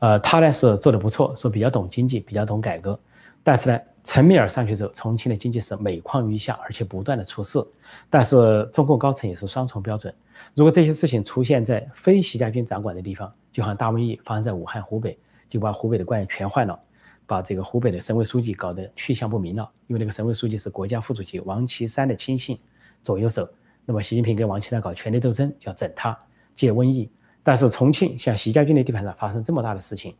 [0.00, 2.98] 呃，他呢是做的不错，说比较懂经济，比较懂改革。
[3.42, 7.58] 但是呢，陈敏尔上去之后，重庆的经济是每况愈下，而且不断的出事。
[8.08, 10.14] 但是中共高层也是双重标准。
[10.54, 15.18] 如果这些事情出现在非习家军掌管的地方，就好像大瘟疫发生在武汉、湖北，
[15.48, 16.78] 就把湖北的官员全换了，
[17.30, 19.70] 把这个湖北的省委书记搞得去向不明了。
[19.86, 22.58] 因为那个省委书记是国家副主席王岐山的亲信、
[23.04, 23.48] 左右手。
[23.84, 26.18] 那么习近平跟王岐山搞权力斗争，要整他，
[26.56, 27.08] 借瘟疫。
[27.44, 30.16] 但是重庆像习家军的地盘上发生这么大的事情，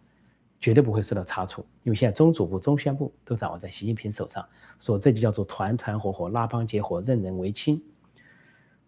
[0.60, 4.46] 绝对不会受到查处，因为现在中组部、中宣部都掌握在习近平手上，
[4.78, 7.82] 说这就叫做团团伙伙、拉帮结伙、任人唯亲，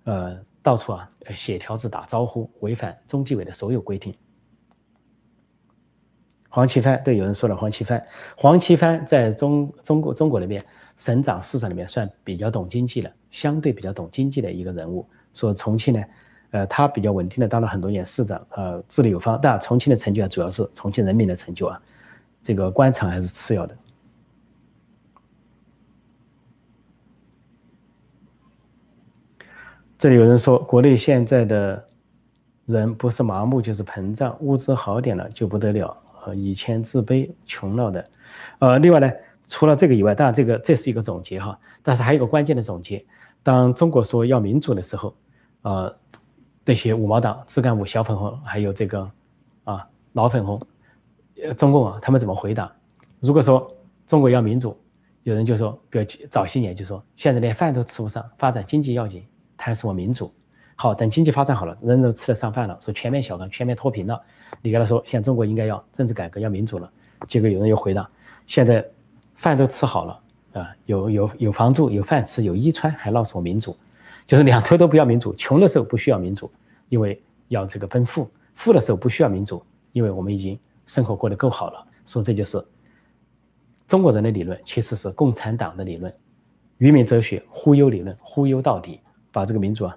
[0.05, 4.15] 呃，到处啊写条子打招呼，违反中纪委的所有规定。
[6.53, 10.63] 黄奇帆对有人说了，黄奇帆，黄奇帆在中中国中国那边
[10.99, 15.07] 省长、市长里面算比较懂经济的，相对比较懂经济的一个人物。
[15.33, 16.05] 说重庆呢。
[16.51, 19.41] 呃，他比较稳定的当了很多年市长，呃，治理有方。
[19.41, 21.81] 但重庆的成就啊，主要是重庆人民的成就啊，
[22.43, 23.75] 这个官场还是次要的。
[29.99, 31.89] 这里有人说，国内现在的
[32.67, 38.11] 人不是麻木就是膨胀，物质好点了就不得了，呃，以前自卑穷了的。
[38.59, 39.11] 呃，另外呢，
[39.47, 43.05] 除了这个以外，当然这个这是一个总结哈，但是还有一个关键的总结，
[43.43, 45.15] 当中国说要民主的时候，
[45.63, 45.97] 呃。
[46.65, 49.11] 那些五毛党、自干五、小粉红，还有这个
[49.65, 50.65] 啊老粉红，
[51.57, 52.73] 中共啊，他们怎么回答？
[53.19, 53.69] 如果说
[54.07, 54.81] 中国要民主，
[55.25, 60.33] 有人就说，比如早些年就说，现在连饭都吃不上，发展经济要紧，谈什么民主？
[60.77, 64.23] 好，等经济发展好了，人人都吃得上饭了，说全面小康、全面脱贫了，
[64.61, 66.91] 你跟他说，现在中国应该要政治改革、要民主了。
[67.29, 68.09] 结果有人又回答，
[68.47, 68.85] 现在
[69.35, 70.21] 饭都吃好了
[70.53, 73.77] 啊，有有有房住、有饭吃、有衣穿，还闹什么民主？
[74.27, 76.51] 就是两头都不要民主，穷的时候不需要民主，
[76.89, 78.25] 因为要这个奔富；
[78.55, 81.85] 富的时候不需要民主，因为我们已经生活过得够好了。
[82.07, 82.63] 说这就是
[83.87, 86.13] 中国人的理论，其实是共产党的理论，
[86.79, 89.01] 愚民哲学，忽悠理论，忽悠到底，
[89.31, 89.97] 把这个民主啊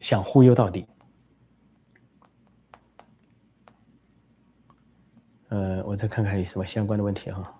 [0.00, 0.86] 想忽悠到底。
[5.50, 7.54] 呃，我再看看有什么相关的问题哈。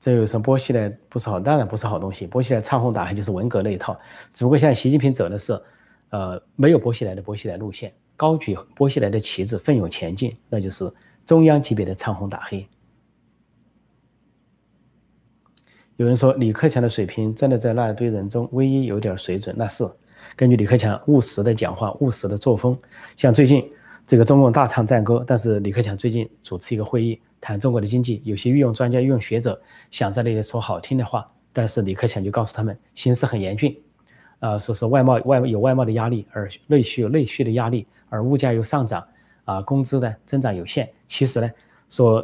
[0.00, 1.38] 这有什么波西来不是好？
[1.38, 2.26] 当然不是好东西。
[2.26, 3.98] 波西来唱红打黑就是文革那一套，
[4.32, 5.60] 只不过现在习近平走的是，
[6.08, 10.90] 呃，没有波西来的波西来路线，高举波西来的旗帜，奋勇前进，那就是
[11.26, 12.66] 中央级别的唱红打黑。
[15.96, 19.86] 有人说李克强的水平真的在那一堆人中唯一有点水准，那是
[20.34, 22.78] 根据李克强务实的讲话、务实的作风。
[23.18, 23.70] 像最近
[24.10, 27.20] 这个中共大唱赞歌，但是李克强最近主持一个会议。
[27.40, 33.80] 谈中国的经济，有些御用专家、御用学者想在那里说好听的话，但是李克强就告诉他们，形势很严峻，
[34.40, 39.06] 啊，说是外贸外有外贸的压力，而内需有内需的压力，而物价又上涨，
[39.44, 40.90] 啊，工资呢增长有限。
[41.06, 41.48] 其实呢，
[41.88, 42.20] 说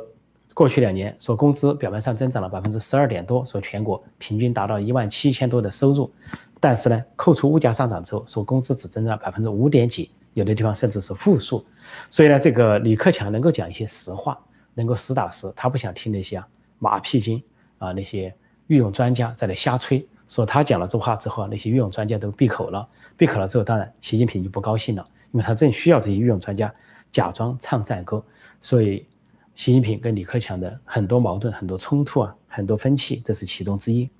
[0.54, 6.10] 过去两年，说工资表面上增长了百分之十二点多，说全国平均达到一万七千多的收入，
[6.58, 11.66] 但是呢，扣除物价上涨之后，说工资只增长了百分之五点几，有的地方甚至是负数。
[12.10, 14.38] 所以呢，这个李克强能够讲一些实话。
[14.78, 16.46] 能够实打实，他不想听那些啊
[16.78, 17.42] 马屁精
[17.78, 20.06] 啊，那些御用专家在那瞎吹。
[20.28, 22.86] 说他讲了这话之后啊，那些御用专家都闭口了。
[23.16, 26.70] 闭口了之后，当然习近平就不高兴了，因为他正需要这些御用专家
[27.10, 28.22] 假装唱赞歌。
[28.60, 29.06] 所以，
[29.54, 34.10] 习近平跟李克强的很多矛盾、很多冲突啊，很多分歧，这是其中之一。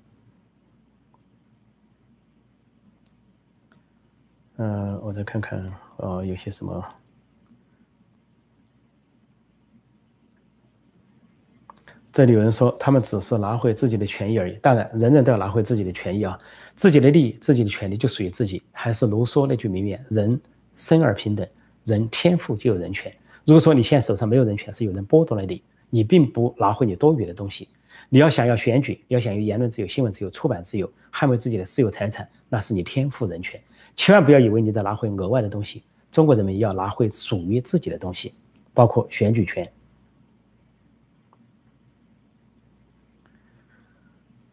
[4.55, 6.83] 嗯，我再看看，呃，有些什么。
[12.13, 14.55] 这里有人说，他们只是拿回自己的权益而已。
[14.55, 16.39] 当然，人人都要拿回自己的权益啊，
[16.75, 18.63] 自己的利益、自己的权利就属于自己。
[18.71, 20.39] 还是卢梭那句名言：“人
[20.75, 21.47] 生而平等，
[21.83, 27.69] 人天赋就有人权。”如果说你现在手上没有人权，是有人剥夺了你，你并不拿回你多余的东西。
[28.09, 33.61] 你要想要选举，要想有言论自由、新闻自由、出版自由，捍卫自己的私有财产，那是你天赋人权。
[33.97, 35.83] 千万不要以为你在拿回额外的东西。
[36.09, 38.33] 中国人民要拿回属于自己的东西，
[38.73, 39.69] 包括选举权。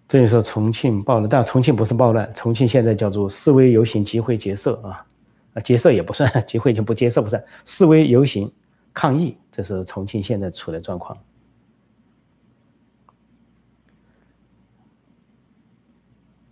[0.09, 5.07] 这里说重庆暴乱，但重庆不是暴乱，重庆现在叫做示威游行集会结社啊，
[5.55, 8.53] 啊结社也不算，集会就不结社不算，示威游行
[8.93, 11.17] 抗议，这是重庆现在处的状况。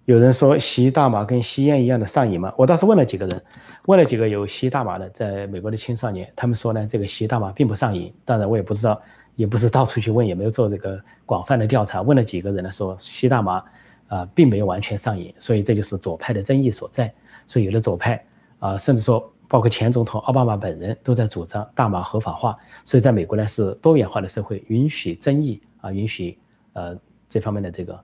[0.04, 2.52] 有人说吸大麻跟吸烟一样的上瘾吗？
[2.56, 3.40] 我倒是问了几个人，
[3.86, 8.12] 问了几个有吸大麻的，在美国的青少年，他们说呢，这个吸大麻并不上瘾。
[8.24, 9.00] 当然，我也不知道，
[9.36, 12.02] 也不是到处去问，也没有做这个广泛的调查。
[12.02, 13.62] 问了几个人呢，说吸大麻，
[14.08, 15.32] 啊，并没有完全上瘾。
[15.38, 17.12] 所以这就是左派的争议所在。
[17.46, 18.24] 所以有的左派
[18.58, 22.58] 啊，甚至说包括前总统奥巴马本人都在主张大麻合法化。
[22.84, 26.36] 所以在美国呢，是多元化的社会，允许争议啊，允许
[26.72, 26.98] 呃
[27.28, 27.96] 这方面的这个。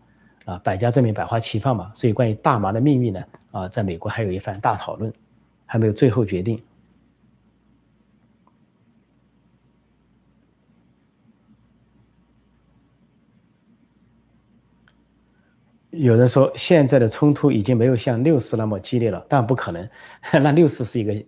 [0.48, 1.92] 啊，百家争鸣，百花齐放嘛。
[1.94, 5.12] 所以关于大麻的命运呢，啊，在美国还有一番大讨论，
[5.66, 6.58] 还没有最后决定。
[15.90, 19.86] 有人说，现在的冲突已经没有像六四那么激烈了，但不可能。
[20.32, 21.26] 那六四是一个，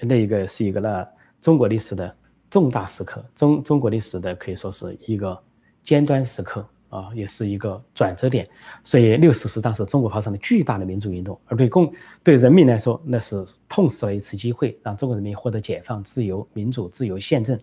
[0.00, 1.06] 那一个是一个那
[1.42, 2.16] 中国历史的
[2.48, 5.38] 重大时刻，中中国历史的可以说是一个
[5.84, 6.66] 尖端时刻。
[6.92, 8.46] 啊，也是一个转折点，
[8.84, 11.90] 所以六四是当时中国发生了巨大的民主运动，而对共
[12.22, 17.58] 对人民来说，那是痛失了一次机会，让中国人民获得解放、自由、民主、自由宪政、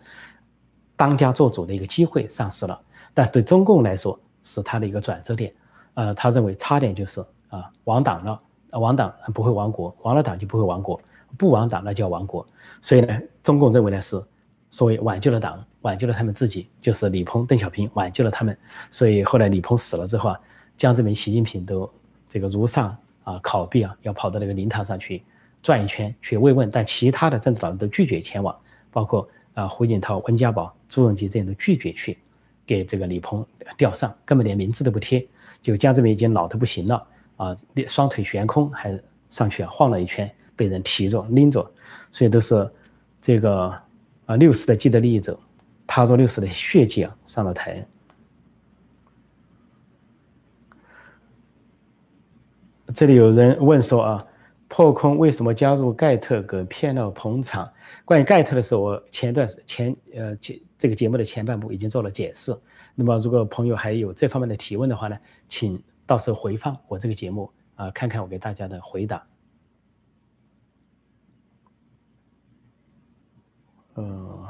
[0.95, 2.81] 当家作主的一个机会丧失了。
[3.13, 5.53] 但是对中共来说，是他的一个转折点。
[5.93, 8.41] 呃，他认为差点就是啊亡党了，
[8.79, 10.99] 亡党不会亡国，亡了党就不会亡国，
[11.37, 12.43] 不亡党那叫亡国。
[12.81, 14.19] 所以呢，中共认为呢是。
[14.69, 18.55] 所谓挽救了党，挽救了他们自己，就是李鹏、邓小平挽救了他们。
[18.91, 20.39] 所以后来李鹏死了之后啊，
[20.77, 21.89] 江泽民、习近平都
[22.29, 25.23] 这个如上啊考毕啊，要跑到那个灵堂上去
[25.63, 28.55] 转一圈去慰问，但其他的政治老人都拒绝前往，
[28.91, 32.17] 包括啊胡锦涛、温家宝、朱镕基这样都拒绝去
[32.65, 33.43] 给这个李鹏
[33.75, 35.25] 吊丧，根本连名字都不贴。
[35.63, 37.07] 就江泽民已经老得不行了
[37.37, 37.57] 啊，
[37.87, 38.97] 双腿悬空还
[39.31, 41.69] 上去啊晃了一圈，被人提着拎着，
[42.11, 42.69] 所以都是
[43.21, 43.75] 这个。
[44.29, 45.39] 啊，六四的既得利益者，
[45.87, 47.83] 踏着六四的血迹啊，上了台。
[52.93, 54.27] 这里有人问说啊，
[54.67, 57.67] 破空为什么加入盖特给骗了捧场？
[58.05, 62.55] 关于盖特的事，我前段时前呃前这个节目的前半部已经做了解释。
[62.93, 65.17] 那么，如果朋友还有这方面的提问的话呢，
[65.47, 69.25] 请到时候回放我这个节目啊，看看我给大家的回答。
[73.99, 74.47] 呃，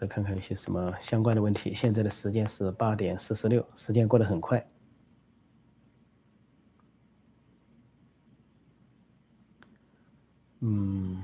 [0.00, 1.72] 再看看一些什么相关的问题。
[1.72, 4.66] 现在的时间是八点四十六，时间过得很快。
[10.58, 11.22] 嗯，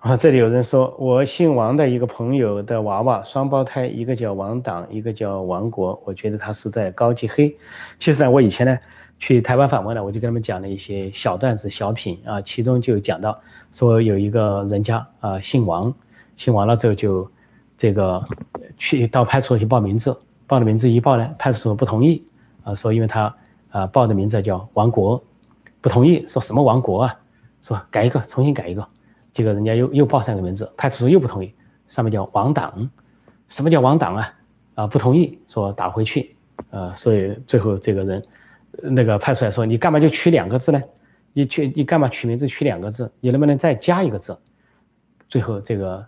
[0.00, 5.98] 啊，这里有人说，我姓王的一个朋友的娃娃双胞胎，一个叫王党，一个叫王国。
[6.04, 7.56] 我觉得他是在高级黑。
[7.98, 8.78] 其实呢，我以前呢。
[9.26, 13.40] 去台湾访问了，我就跟他们讲了一些小段子、小品啊，其中就讲到
[13.72, 15.90] 说有一个人家啊姓王，
[16.36, 17.26] 姓王了之后就
[17.78, 18.22] 这个
[18.76, 20.14] 去到派出所去报名字，
[20.46, 22.22] 报了名字一报呢，派出所不同意
[22.64, 23.34] 啊，说因为他
[23.70, 25.24] 啊报的名字叫王国，
[25.80, 27.16] 不同意，说什么王国啊，
[27.62, 28.86] 说改一个，重新改一个，
[29.32, 31.50] 结果人家又又报上个名字，派出所又不同意，
[31.88, 32.90] 上面叫王党，
[33.48, 34.34] 什么叫王党啊？
[34.74, 36.36] 啊不同意，说打回去，
[36.68, 38.22] 呃，所以最后这个人。
[38.82, 40.82] 那个派出所说：“你干嘛就取两个字呢？
[41.32, 43.10] 你取你干嘛取名字取两个字？
[43.20, 44.38] 你能不能再加一个字？”
[45.28, 46.06] 最后这个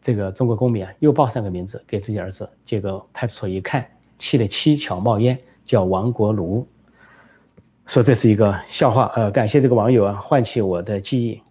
[0.00, 2.48] 这个中国公民啊，又报上个名字给自己儿子。
[2.64, 3.86] 结果派出所一看，
[4.18, 6.66] 气得七窍冒烟，叫王国奴，
[7.86, 9.12] 说这是一个笑话。
[9.16, 11.42] 呃，感谢这个网友啊，唤起我的记忆。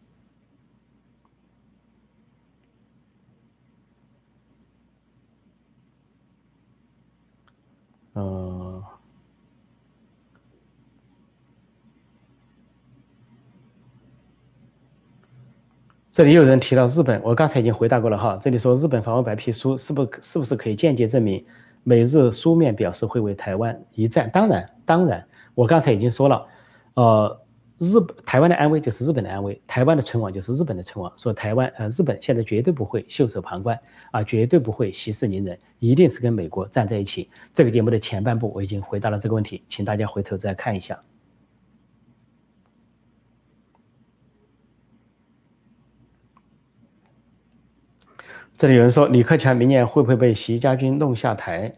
[8.16, 8.84] 嗯。
[16.14, 18.40] 这里有人提到日本，我刚才已经回答过了哈。
[18.40, 21.44] 这里说日本访问白皮书是不是不是可以间接证明
[21.82, 24.30] 美日书面表示会为台湾一战？
[24.32, 26.46] 当然，当然，我刚才已经说了，
[26.94, 27.42] 呃，
[27.80, 27.96] 日
[28.28, 31.12] 台湾的安危就是日本的安危，台湾的存亡就是日本的存亡。
[31.18, 33.80] 说台湾呃，日本现在绝对不会袖手旁观
[34.12, 37.28] 啊，绝对不会息事宁人，一定是跟美国站在一起。
[37.56, 40.96] 这个节目的前半部我已经回答了这个问题，请大家回头再看一下。
[48.64, 51.70] 这里有人说，李克强明年会不会被习家军弄下台？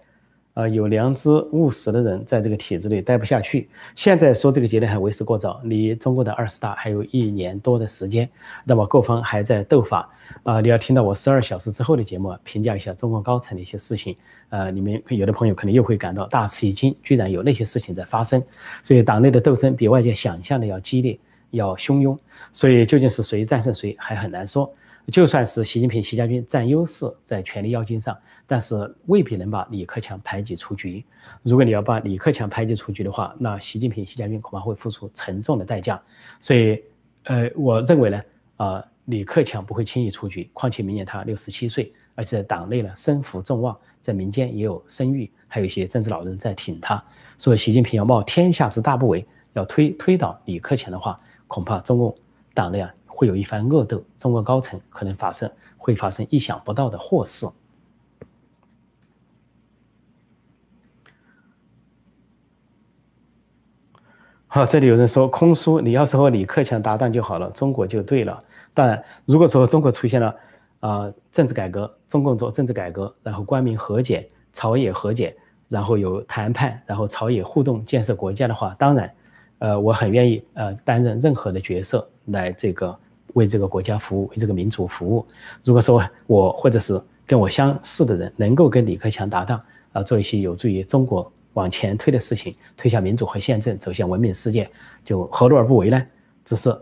[0.54, 3.68] 啊，有良知务实的人在这个体制内待不下去。
[3.96, 8.30] 现在说这个结论还为时过早，离中国的二十大还有一年多的时间，
[8.64, 10.08] 那么各方还在斗法。
[10.44, 14.16] 啊，你要听到我十二小时之后的节目，评价一下中共高层的一些事情。
[14.50, 18.40] 呃，你们有的朋友可能又会感到大吃一惊，居然有那些事情在发生。
[18.84, 21.18] 所以党内的斗争比外界想象的要激烈，
[21.50, 22.16] 要汹涌。
[22.54, 24.72] 所以究竟是谁战胜谁还很难说。
[25.12, 31.06] 就算是习近平、习家军占优势在权力要津上，但是未必能把李克强排挤出局。
[31.43, 36.01] 如果你要把李克强排挤出局的话，那习近平、习家军恐怕会付出沉重的代价。
[36.41, 36.82] 所以，
[37.26, 38.22] 呃，我认为呢，
[38.58, 40.49] 啊，李克强不会轻易出局。
[40.53, 47.01] 况且明年他六十七岁，而且在党内呢身负众望，在民间也有声誉，还有一些政治老人在挺他。
[47.38, 52.16] 所以，习近平要冒天下之大不韪，要推推倒李克强的话，恐怕中共
[52.56, 52.91] 党内啊。
[53.16, 57.47] 会有一番恶斗，中国高层可能发生会发生意想不到的祸事。
[64.47, 68.43] 好，这里有人说空叔，你要是和李克强搭档就好了，中国就对了。
[68.74, 70.36] 当然，如果说中国出现了
[70.82, 75.36] 啊政治改革，中共做政治改革，然后官民和解，朝野和解，
[75.70, 79.13] 然后有谈判，然后朝野互动建设国家的话，当然，
[79.59, 82.97] 呃，我很愿意呃担任任何的角色来这个。
[83.36, 85.26] 为这个国家服务，为这个民族服务。
[85.64, 89.62] 如果说我或者是跟我相似的人能够跟李克强搭档，
[89.94, 94.70] 啊，做一些有助于中国往前推的事情，推向民主和宪政，走向文明世界，
[95.04, 96.06] 就何乐而不为呢？
[96.44, 96.76] 只是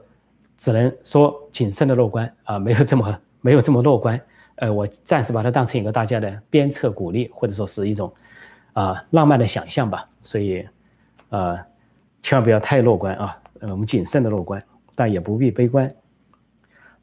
[0.57, 4.19] 只能说谨慎的乐观啊，没有这么没有这么乐观。
[4.55, 8.13] 呃，我暂时把它当成一个大家的鞭策鼓励，或者说是一种
[8.73, 10.07] 啊浪漫的想象吧。
[10.21, 10.63] 所以，
[11.29, 11.57] 呃，
[12.21, 13.37] 千万不要太乐观啊。
[13.61, 15.91] 呃，我们谨慎的乐观，但也不必悲观。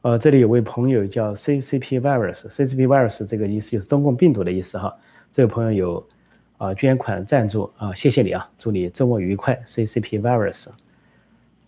[0.03, 4.97] 呃，这里有位朋友叫 CCP virus，CCP virus 这个意思就是中共病毒的意思哈。
[5.31, 6.09] 这位朋友有
[6.57, 10.69] 啊捐款赞助啊，谢谢你啊，祝你周末愉快，CCP virus，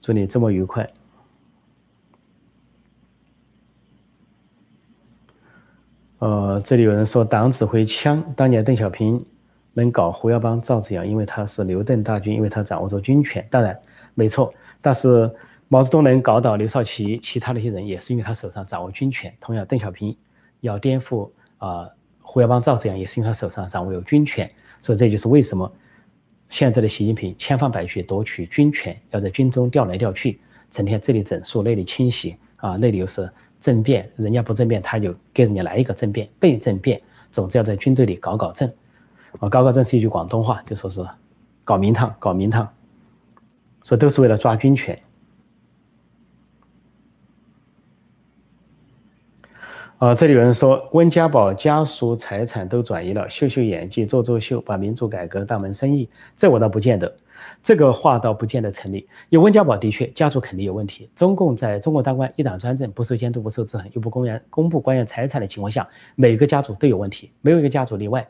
[0.00, 0.90] 祝你周末愉快。
[6.20, 9.22] 呃，这里有人说党指挥枪，当年邓小平
[9.74, 13.78] 能搞胡耀邦、赵紫阳，因为他是刘邓大军，因为他掌握着军权，当然
[14.14, 15.30] 没错，但是。
[15.72, 19.34] 毛泽东能搞倒刘少奇，其他那些人也是因为他手上掌握军权。
[19.40, 20.14] 同样，邓小平
[20.60, 21.88] 要颠覆啊
[22.20, 24.52] 胡耀邦、赵紫阳，也是因为他手上掌握有军权。
[24.80, 25.72] 所以这就是为什么
[26.50, 30.38] 现在的习近平千方百计夺取军权，要在军中调来调去，
[30.70, 33.26] 成天这里整肃，那里清洗啊，那里又是
[33.58, 37.00] 政变，人家不政变，他就给人家来一个政变，被政变，
[37.30, 38.68] 总之要在军队里搞搞政。
[39.40, 41.02] 啊，搞搞政是一句广东话，就说是
[41.64, 42.68] 搞名堂，搞名堂，
[43.84, 45.00] 所以都是为了抓军权。
[50.02, 57.16] 啊，这里有人说温家宝家属财产都转移了，秀秀演技，做做秀，把民主改革当门生意，这我倒不见得，
[57.62, 59.06] 这个话倒不见得成立。
[59.28, 68.28] 因为温家宝的确家族肯定有问题，中共在中国当官一党专政，不受监督，不受制衡，又不公然公布官员财产的情况下，每个家族都有问题，没有一个家族例外。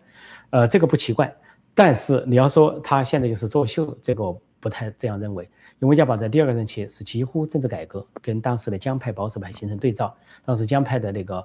[0.51, 1.35] 呃，这个不奇怪。
[1.75, 5.43] 但是你要说他现在就是作秀，这个我不太这样认为。
[5.79, 10.15] 因为温家宝在第二个任期是几乎政治改革，跟当时的江派保守派形成对照，
[10.45, 11.43] 当时江派的那个。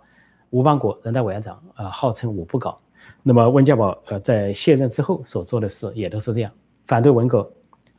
[0.50, 2.80] 吴邦国人大委员长啊，号称五不搞。
[3.24, 6.52] 那么温家宝呃在卸任之后所做的事也都是这样，
[6.88, 7.50] 反对文革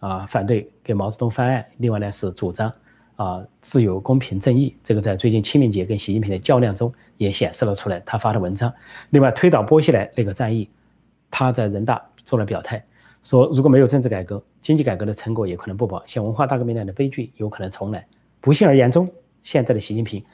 [0.01, 1.64] 啊，反对给毛泽东翻案。
[1.78, 2.72] 另外呢是主张
[3.16, 4.74] 啊自由、公平、正义。
[4.82, 8.01] 这个在最近清明节跟习近平的较量中也显示了出来。
[8.07, 8.72] 他发的文章。
[9.11, 10.68] 另外推倒波西来那个战役，
[11.30, 12.82] 他在人大做了表态，
[13.22, 18.07] 说如果没有政治改革，经济改革的成果也可能不保，像文化大革命那样的悲剧有可能重来。
[18.40, 19.11] 不幸而言中，
[19.42, 20.24] 现在的习近平。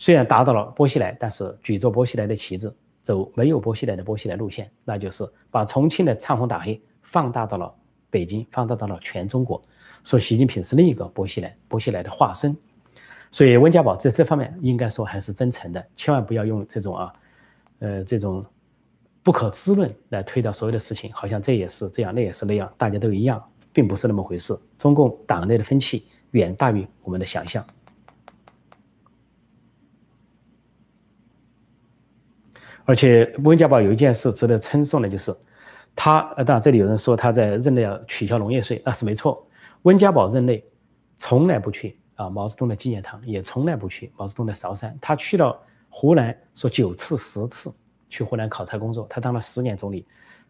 [0.00, 2.72] 虽然达到了波西来，但是举着波西来的旗帜，
[3.02, 7.70] 走没有波西来的波西来路线，那就是把重庆的唱红打黑放大到了
[8.08, 9.62] 北京，放大到了全中国，
[10.02, 12.56] 说习近平是另一个波西来，波西来的化身。
[13.30, 17.12] 所以温家宝在这方面应该说还是真诚的，千万不要用这种啊，
[17.80, 18.42] 呃，这种
[19.22, 24.58] 不可知论来推导所有的事情，好像这也是这样，那也是那样，大家都一样，并不是那么回事。
[24.78, 27.62] 中共党内的分歧远大于我们的想象。
[32.90, 35.32] 而且温家宝有一件事值得称颂的，就是
[35.94, 39.46] 他呃，当然这里有人说他在任内要取消农业税，那是没错。
[39.82, 40.64] 温家宝任内
[41.16, 44.98] 从来不去啊毛泽东的纪念堂，也从来不去毛泽东的韶山。
[45.00, 45.56] 他去了
[45.88, 47.72] 湖南，说九次十次
[48.08, 49.06] 去湖南考察工作。
[49.08, 50.04] 他当了十年总理，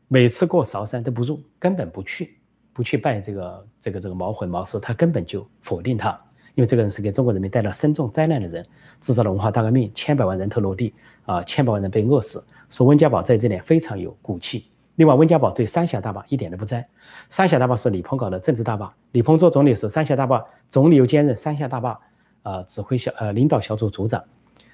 [0.08, 2.38] 每次过韶山都不入，根本不去，
[2.72, 6.18] 不去拜这个这个这个毛混毛氏，他根本就否定他。
[6.60, 8.66] 因为这个人是给中国人民带来深重灾难的人，
[9.00, 10.92] 制造了文化大革命，千百万人头落地
[11.24, 12.46] 啊，千百万人被饿死。
[12.68, 14.66] 说温家宝在这点非常有骨气。
[14.96, 16.84] 另外，温家宝对三峡大坝一点都不沾。
[17.30, 21.98] 三峡大坝是李鹏搞的政治大坝，李鹏做总理时，三峡大坝总理又兼任三峡大坝
[22.42, 24.22] 啊指挥小呃领导小组组长。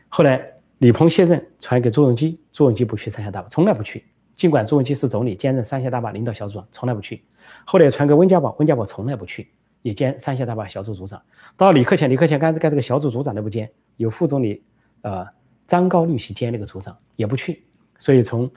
[0.09, 0.45] 后来
[0.79, 4.05] 李鹏卸任，传给朱镕基，朱镕基不去三峡大坝，从来不去。
[4.35, 7.23] 尽管朱镕基是总理，兼任三峡大坝领导小组，从来不去。
[7.65, 9.47] 后来传给温家宝，温家宝从来不去。
[9.87, 11.23] 也兼三峡大坝小组组长，
[11.57, 14.61] 到李克强，李克强干干这个小组组长都不兼，有副总理，
[15.03, 15.25] 呃，
[15.65, 17.63] 张高绿旗兼那个组长也不去，
[17.97, 18.51] 所以从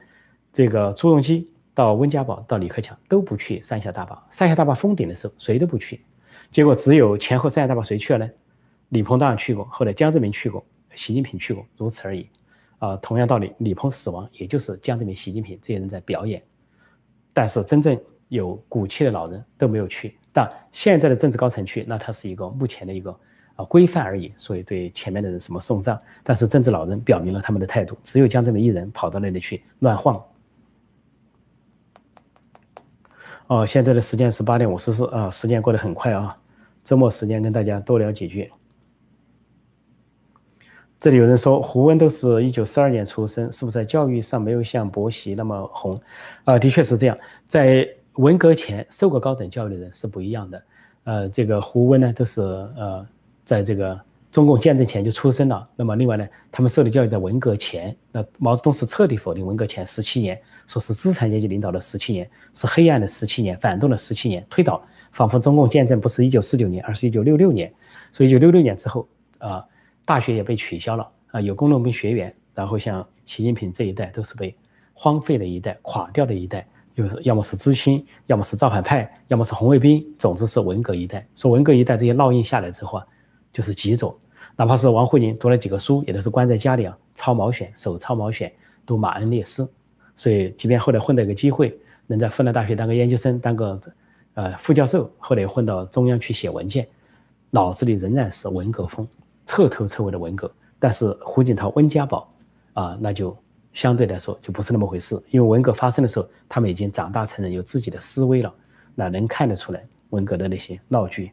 [0.51, 4.19] 这个朱镕基到温家宝到李克强都不去三峡大坝。
[4.32, 6.03] 三峡大坝封顶的时候，谁都不去，
[6.51, 8.32] 结果只有前后三峡大坝谁去了呢？
[8.89, 10.65] 李鹏当然去过，后来江泽民去过，
[10.95, 12.27] 习近平去过，如此而已。
[12.80, 16.41] 啊，同样道理，李鹏死亡，也就是江泽民、习近平这些人在表演，
[17.34, 17.95] 但是真正
[18.30, 20.17] 有骨气的老人都没有去。
[20.32, 23.11] 但现在的政治高层去，那它是一个目前的一个
[23.55, 25.99] 啊规范而已，所以对前面的人什么送葬。
[26.23, 30.23] 但是政治老人表明了他们的态度，只有江泽民一人跑到那里去乱晃。
[33.47, 36.38] 哦，现在的时间是八点五十四啊，时间过得很快啊，
[36.84, 38.51] 周末时间跟大家多聊几句。
[41.01, 45.99] 这里有人说胡温都是一九四二年出生，是不是在教育上没有像伯希那么红？
[46.43, 47.17] 啊，的确是这样，
[47.47, 47.88] 在
[48.20, 50.63] 文革前受过高等教育的人是不一样的。
[51.05, 53.07] 呃，这个胡温呢，都是呃，
[53.45, 53.99] 在这个
[54.30, 55.67] 中共建政前就出生了。
[55.76, 64.82] 那么另外呢，他们受的教育在文革前，那毛泽东是彻底否定文革前十七年，说是资产阶级领导的十七年，是黑暗的十七年，反动的十七年，推倒，
[65.13, 67.72] 仿佛中共建政不是一九四九年，而是一九六六年。
[68.11, 69.07] 所以一九六六年之后
[69.38, 69.65] 啊。
[70.05, 74.55] 大学也被取消了啊，有工农兵学员，然后像习近平这一代都是被
[74.91, 76.67] 荒废的一代，垮掉的一代，
[77.00, 81.26] 就是要么是知青，要么是造反派，要么是红卫兵，总之是文革一代。
[81.34, 83.08] 说文革一代这些烙印下来之后啊，
[83.54, 84.20] 就是极左，
[84.58, 88.52] 哪怕是王沪宁读了几个书，也都是关在家里啊，抄毛选，手抄毛选，
[88.86, 89.72] 读马恩列斯。
[90.18, 93.80] 所以即便后来混到一个机会，能在复旦大学当个研究生，当个
[94.34, 96.86] 呃副教授，后来混到中央去写文件，
[97.50, 99.08] 脑子里仍然是文革风。
[99.45, 102.30] 彻头彻尾的文革，但是胡锦涛、温家宝
[102.74, 103.34] 啊，那就
[103.74, 105.15] 相对来说就不是那么回事。
[105.30, 108.53] 因为文革发生的时候，他们已经长大成人，有自己的思维了，
[108.95, 111.32] 那能看得出来文革的那些闹剧。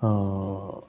[0.00, 0.82] 嗯，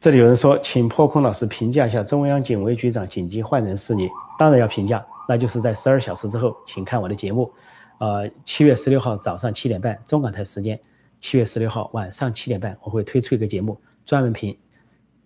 [0.00, 4.08] 这里有人说，请破空老师评价一下中央警卫局长紧急换人事宜。
[4.38, 7.50] 当然要评价，那就是在十二小时之后，请看我的节目。
[7.98, 10.78] 呃，七月十六号早上七点半，中港台时间。
[11.20, 14.56] 七月十六号晚上七点半，我会推出一个节目，专门评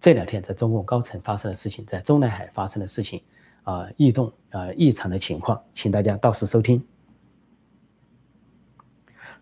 [0.03, 3.22] 这两天在中共高层发生的事情，在中南海发生的事情，
[3.62, 6.82] 啊，异动啊，异常的情况，请大家到时收听。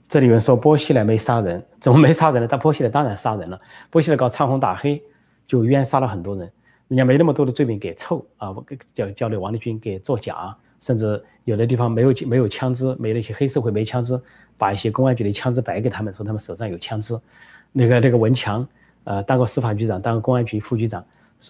[0.06, 2.48] 这里有人说波希莱没杀人，怎么没杀人呢？
[2.50, 3.58] 但波希莱当然杀人了，
[3.88, 5.02] 波希莱搞唱红打黑，
[5.46, 6.52] 就冤杀了很多人，
[6.88, 14.20] 人家没那么多的罪名给凑啊，我叫叫那王立军给作假，甚至有的地方没有没有枪支，没那些黑社会没枪支。
[14.58, 17.18] 把一些公安局的枪支摆给他们，说他们手上有枪支。
[17.72, 18.68] 那个那个文强，
[19.05, 21.05] 呃，当过司法局长，当过公安局副局长，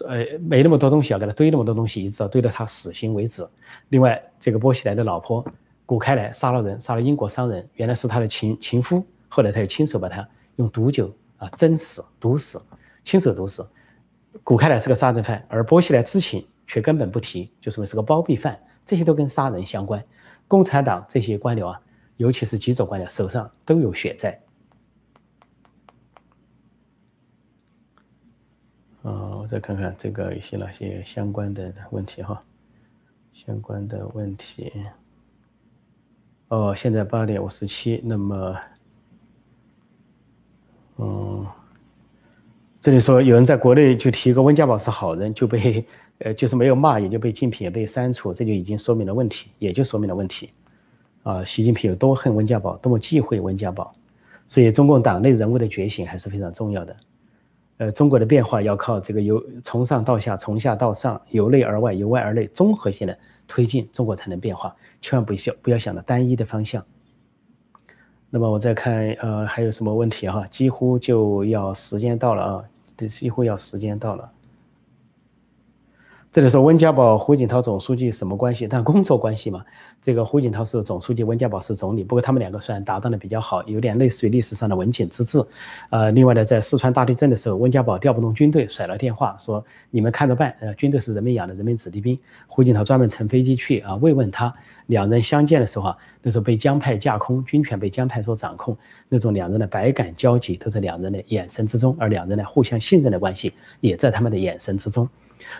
[0.07, 3.45] 呃没那么多东西要给他堆那么多东西，一直到堆到他死刑为止。
[3.89, 5.45] 另外，这个波西莱的老婆
[5.85, 12.61] 古开来杀了人，杀了英国商人，原来是他的情情夫，后来他又亲手把他用毒酒啊蒸死、毒死，
[13.03, 13.67] 亲手毒死。
[14.43, 20.03] 古开来是个杀人犯，而波西莱知情却根本不提，就说明是个包庇犯，这些都跟杀人相关。
[20.47, 21.79] 共产党这些官僚啊。
[22.17, 24.39] 尤其是几种官僚手上都有血债。
[29.03, 32.41] 啊，我再看看这个有些哪些相关的问题哈，
[33.33, 34.71] 相关的问题。
[36.49, 38.55] 哦，现在八点五十七，那么，
[40.97, 41.47] 嗯，
[42.79, 45.83] 这里说有人在国内就提一个温家宝是好人，就被
[46.19, 50.51] 呃就是没有骂，也就被竞品，也被删除，这就已经说明了问题，也就说明了问题。
[51.23, 53.95] 啊，习近平有多恨温家宝，多么忌讳温家宝，
[54.47, 56.95] 所以中共党内人物的觉醒还是非常重要的。
[57.81, 63.17] 呃，中国的变化要靠这个由从上到下，从下到上，由内而外，由外而内，综合性的
[63.47, 64.75] 推进，中国才能变化。
[65.01, 66.85] 千万不要不要想着单一的方向。
[68.29, 70.45] 那么我再看，呃，还有什么问题哈？
[70.51, 72.63] 几乎就要时间到了啊，
[73.09, 74.31] 几乎要时间到了。
[76.33, 78.65] 这里说温家宝、胡锦涛总书记什么关系？
[78.65, 79.65] 但工作关系嘛。
[80.01, 82.05] 这个胡锦涛是总书记，温家宝是总理。
[82.05, 85.43] 不过他们两个虽然搭档的比较好，有点类似于历史上的文景之治。
[85.89, 89.61] 呃，另外呢，在四川大地震的时候，温家宝调不动军队，甩了电话说
[89.91, 92.17] ：“你们看着办。”呃，军队是人民养的，人民子弟兵。
[92.47, 94.53] 胡锦涛专门乘飞机去啊慰问他。
[94.85, 98.77] 两人相见的时候啊，那时候被江派架空，军权被江派所掌控，
[99.09, 103.51] 那种两人的百感交集都在两人的眼神之中，而两人呢互相信任的关系
[103.81, 105.05] 也在他们的眼神之中。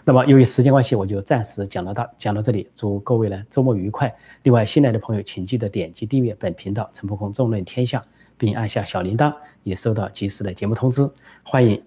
[0.04, 2.70] 那么，由于时间关系，我就暂时讲到到讲到这里。
[2.76, 4.14] 祝各位呢周末愉快。
[4.44, 8.04] 另外，新来的朋友请记得点击订阅本频道“陈破空纵论天下”，
[8.38, 11.10] 并按下小铃铛，也收到及时的节目通知。
[11.44, 11.82] 欢迎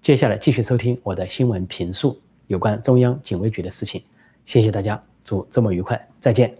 [0.00, 4.02] 接下来继续收听我的新闻评述，有关中央警卫局的事情。
[4.44, 6.59] 谢谢大家，祝周末愉快，再见。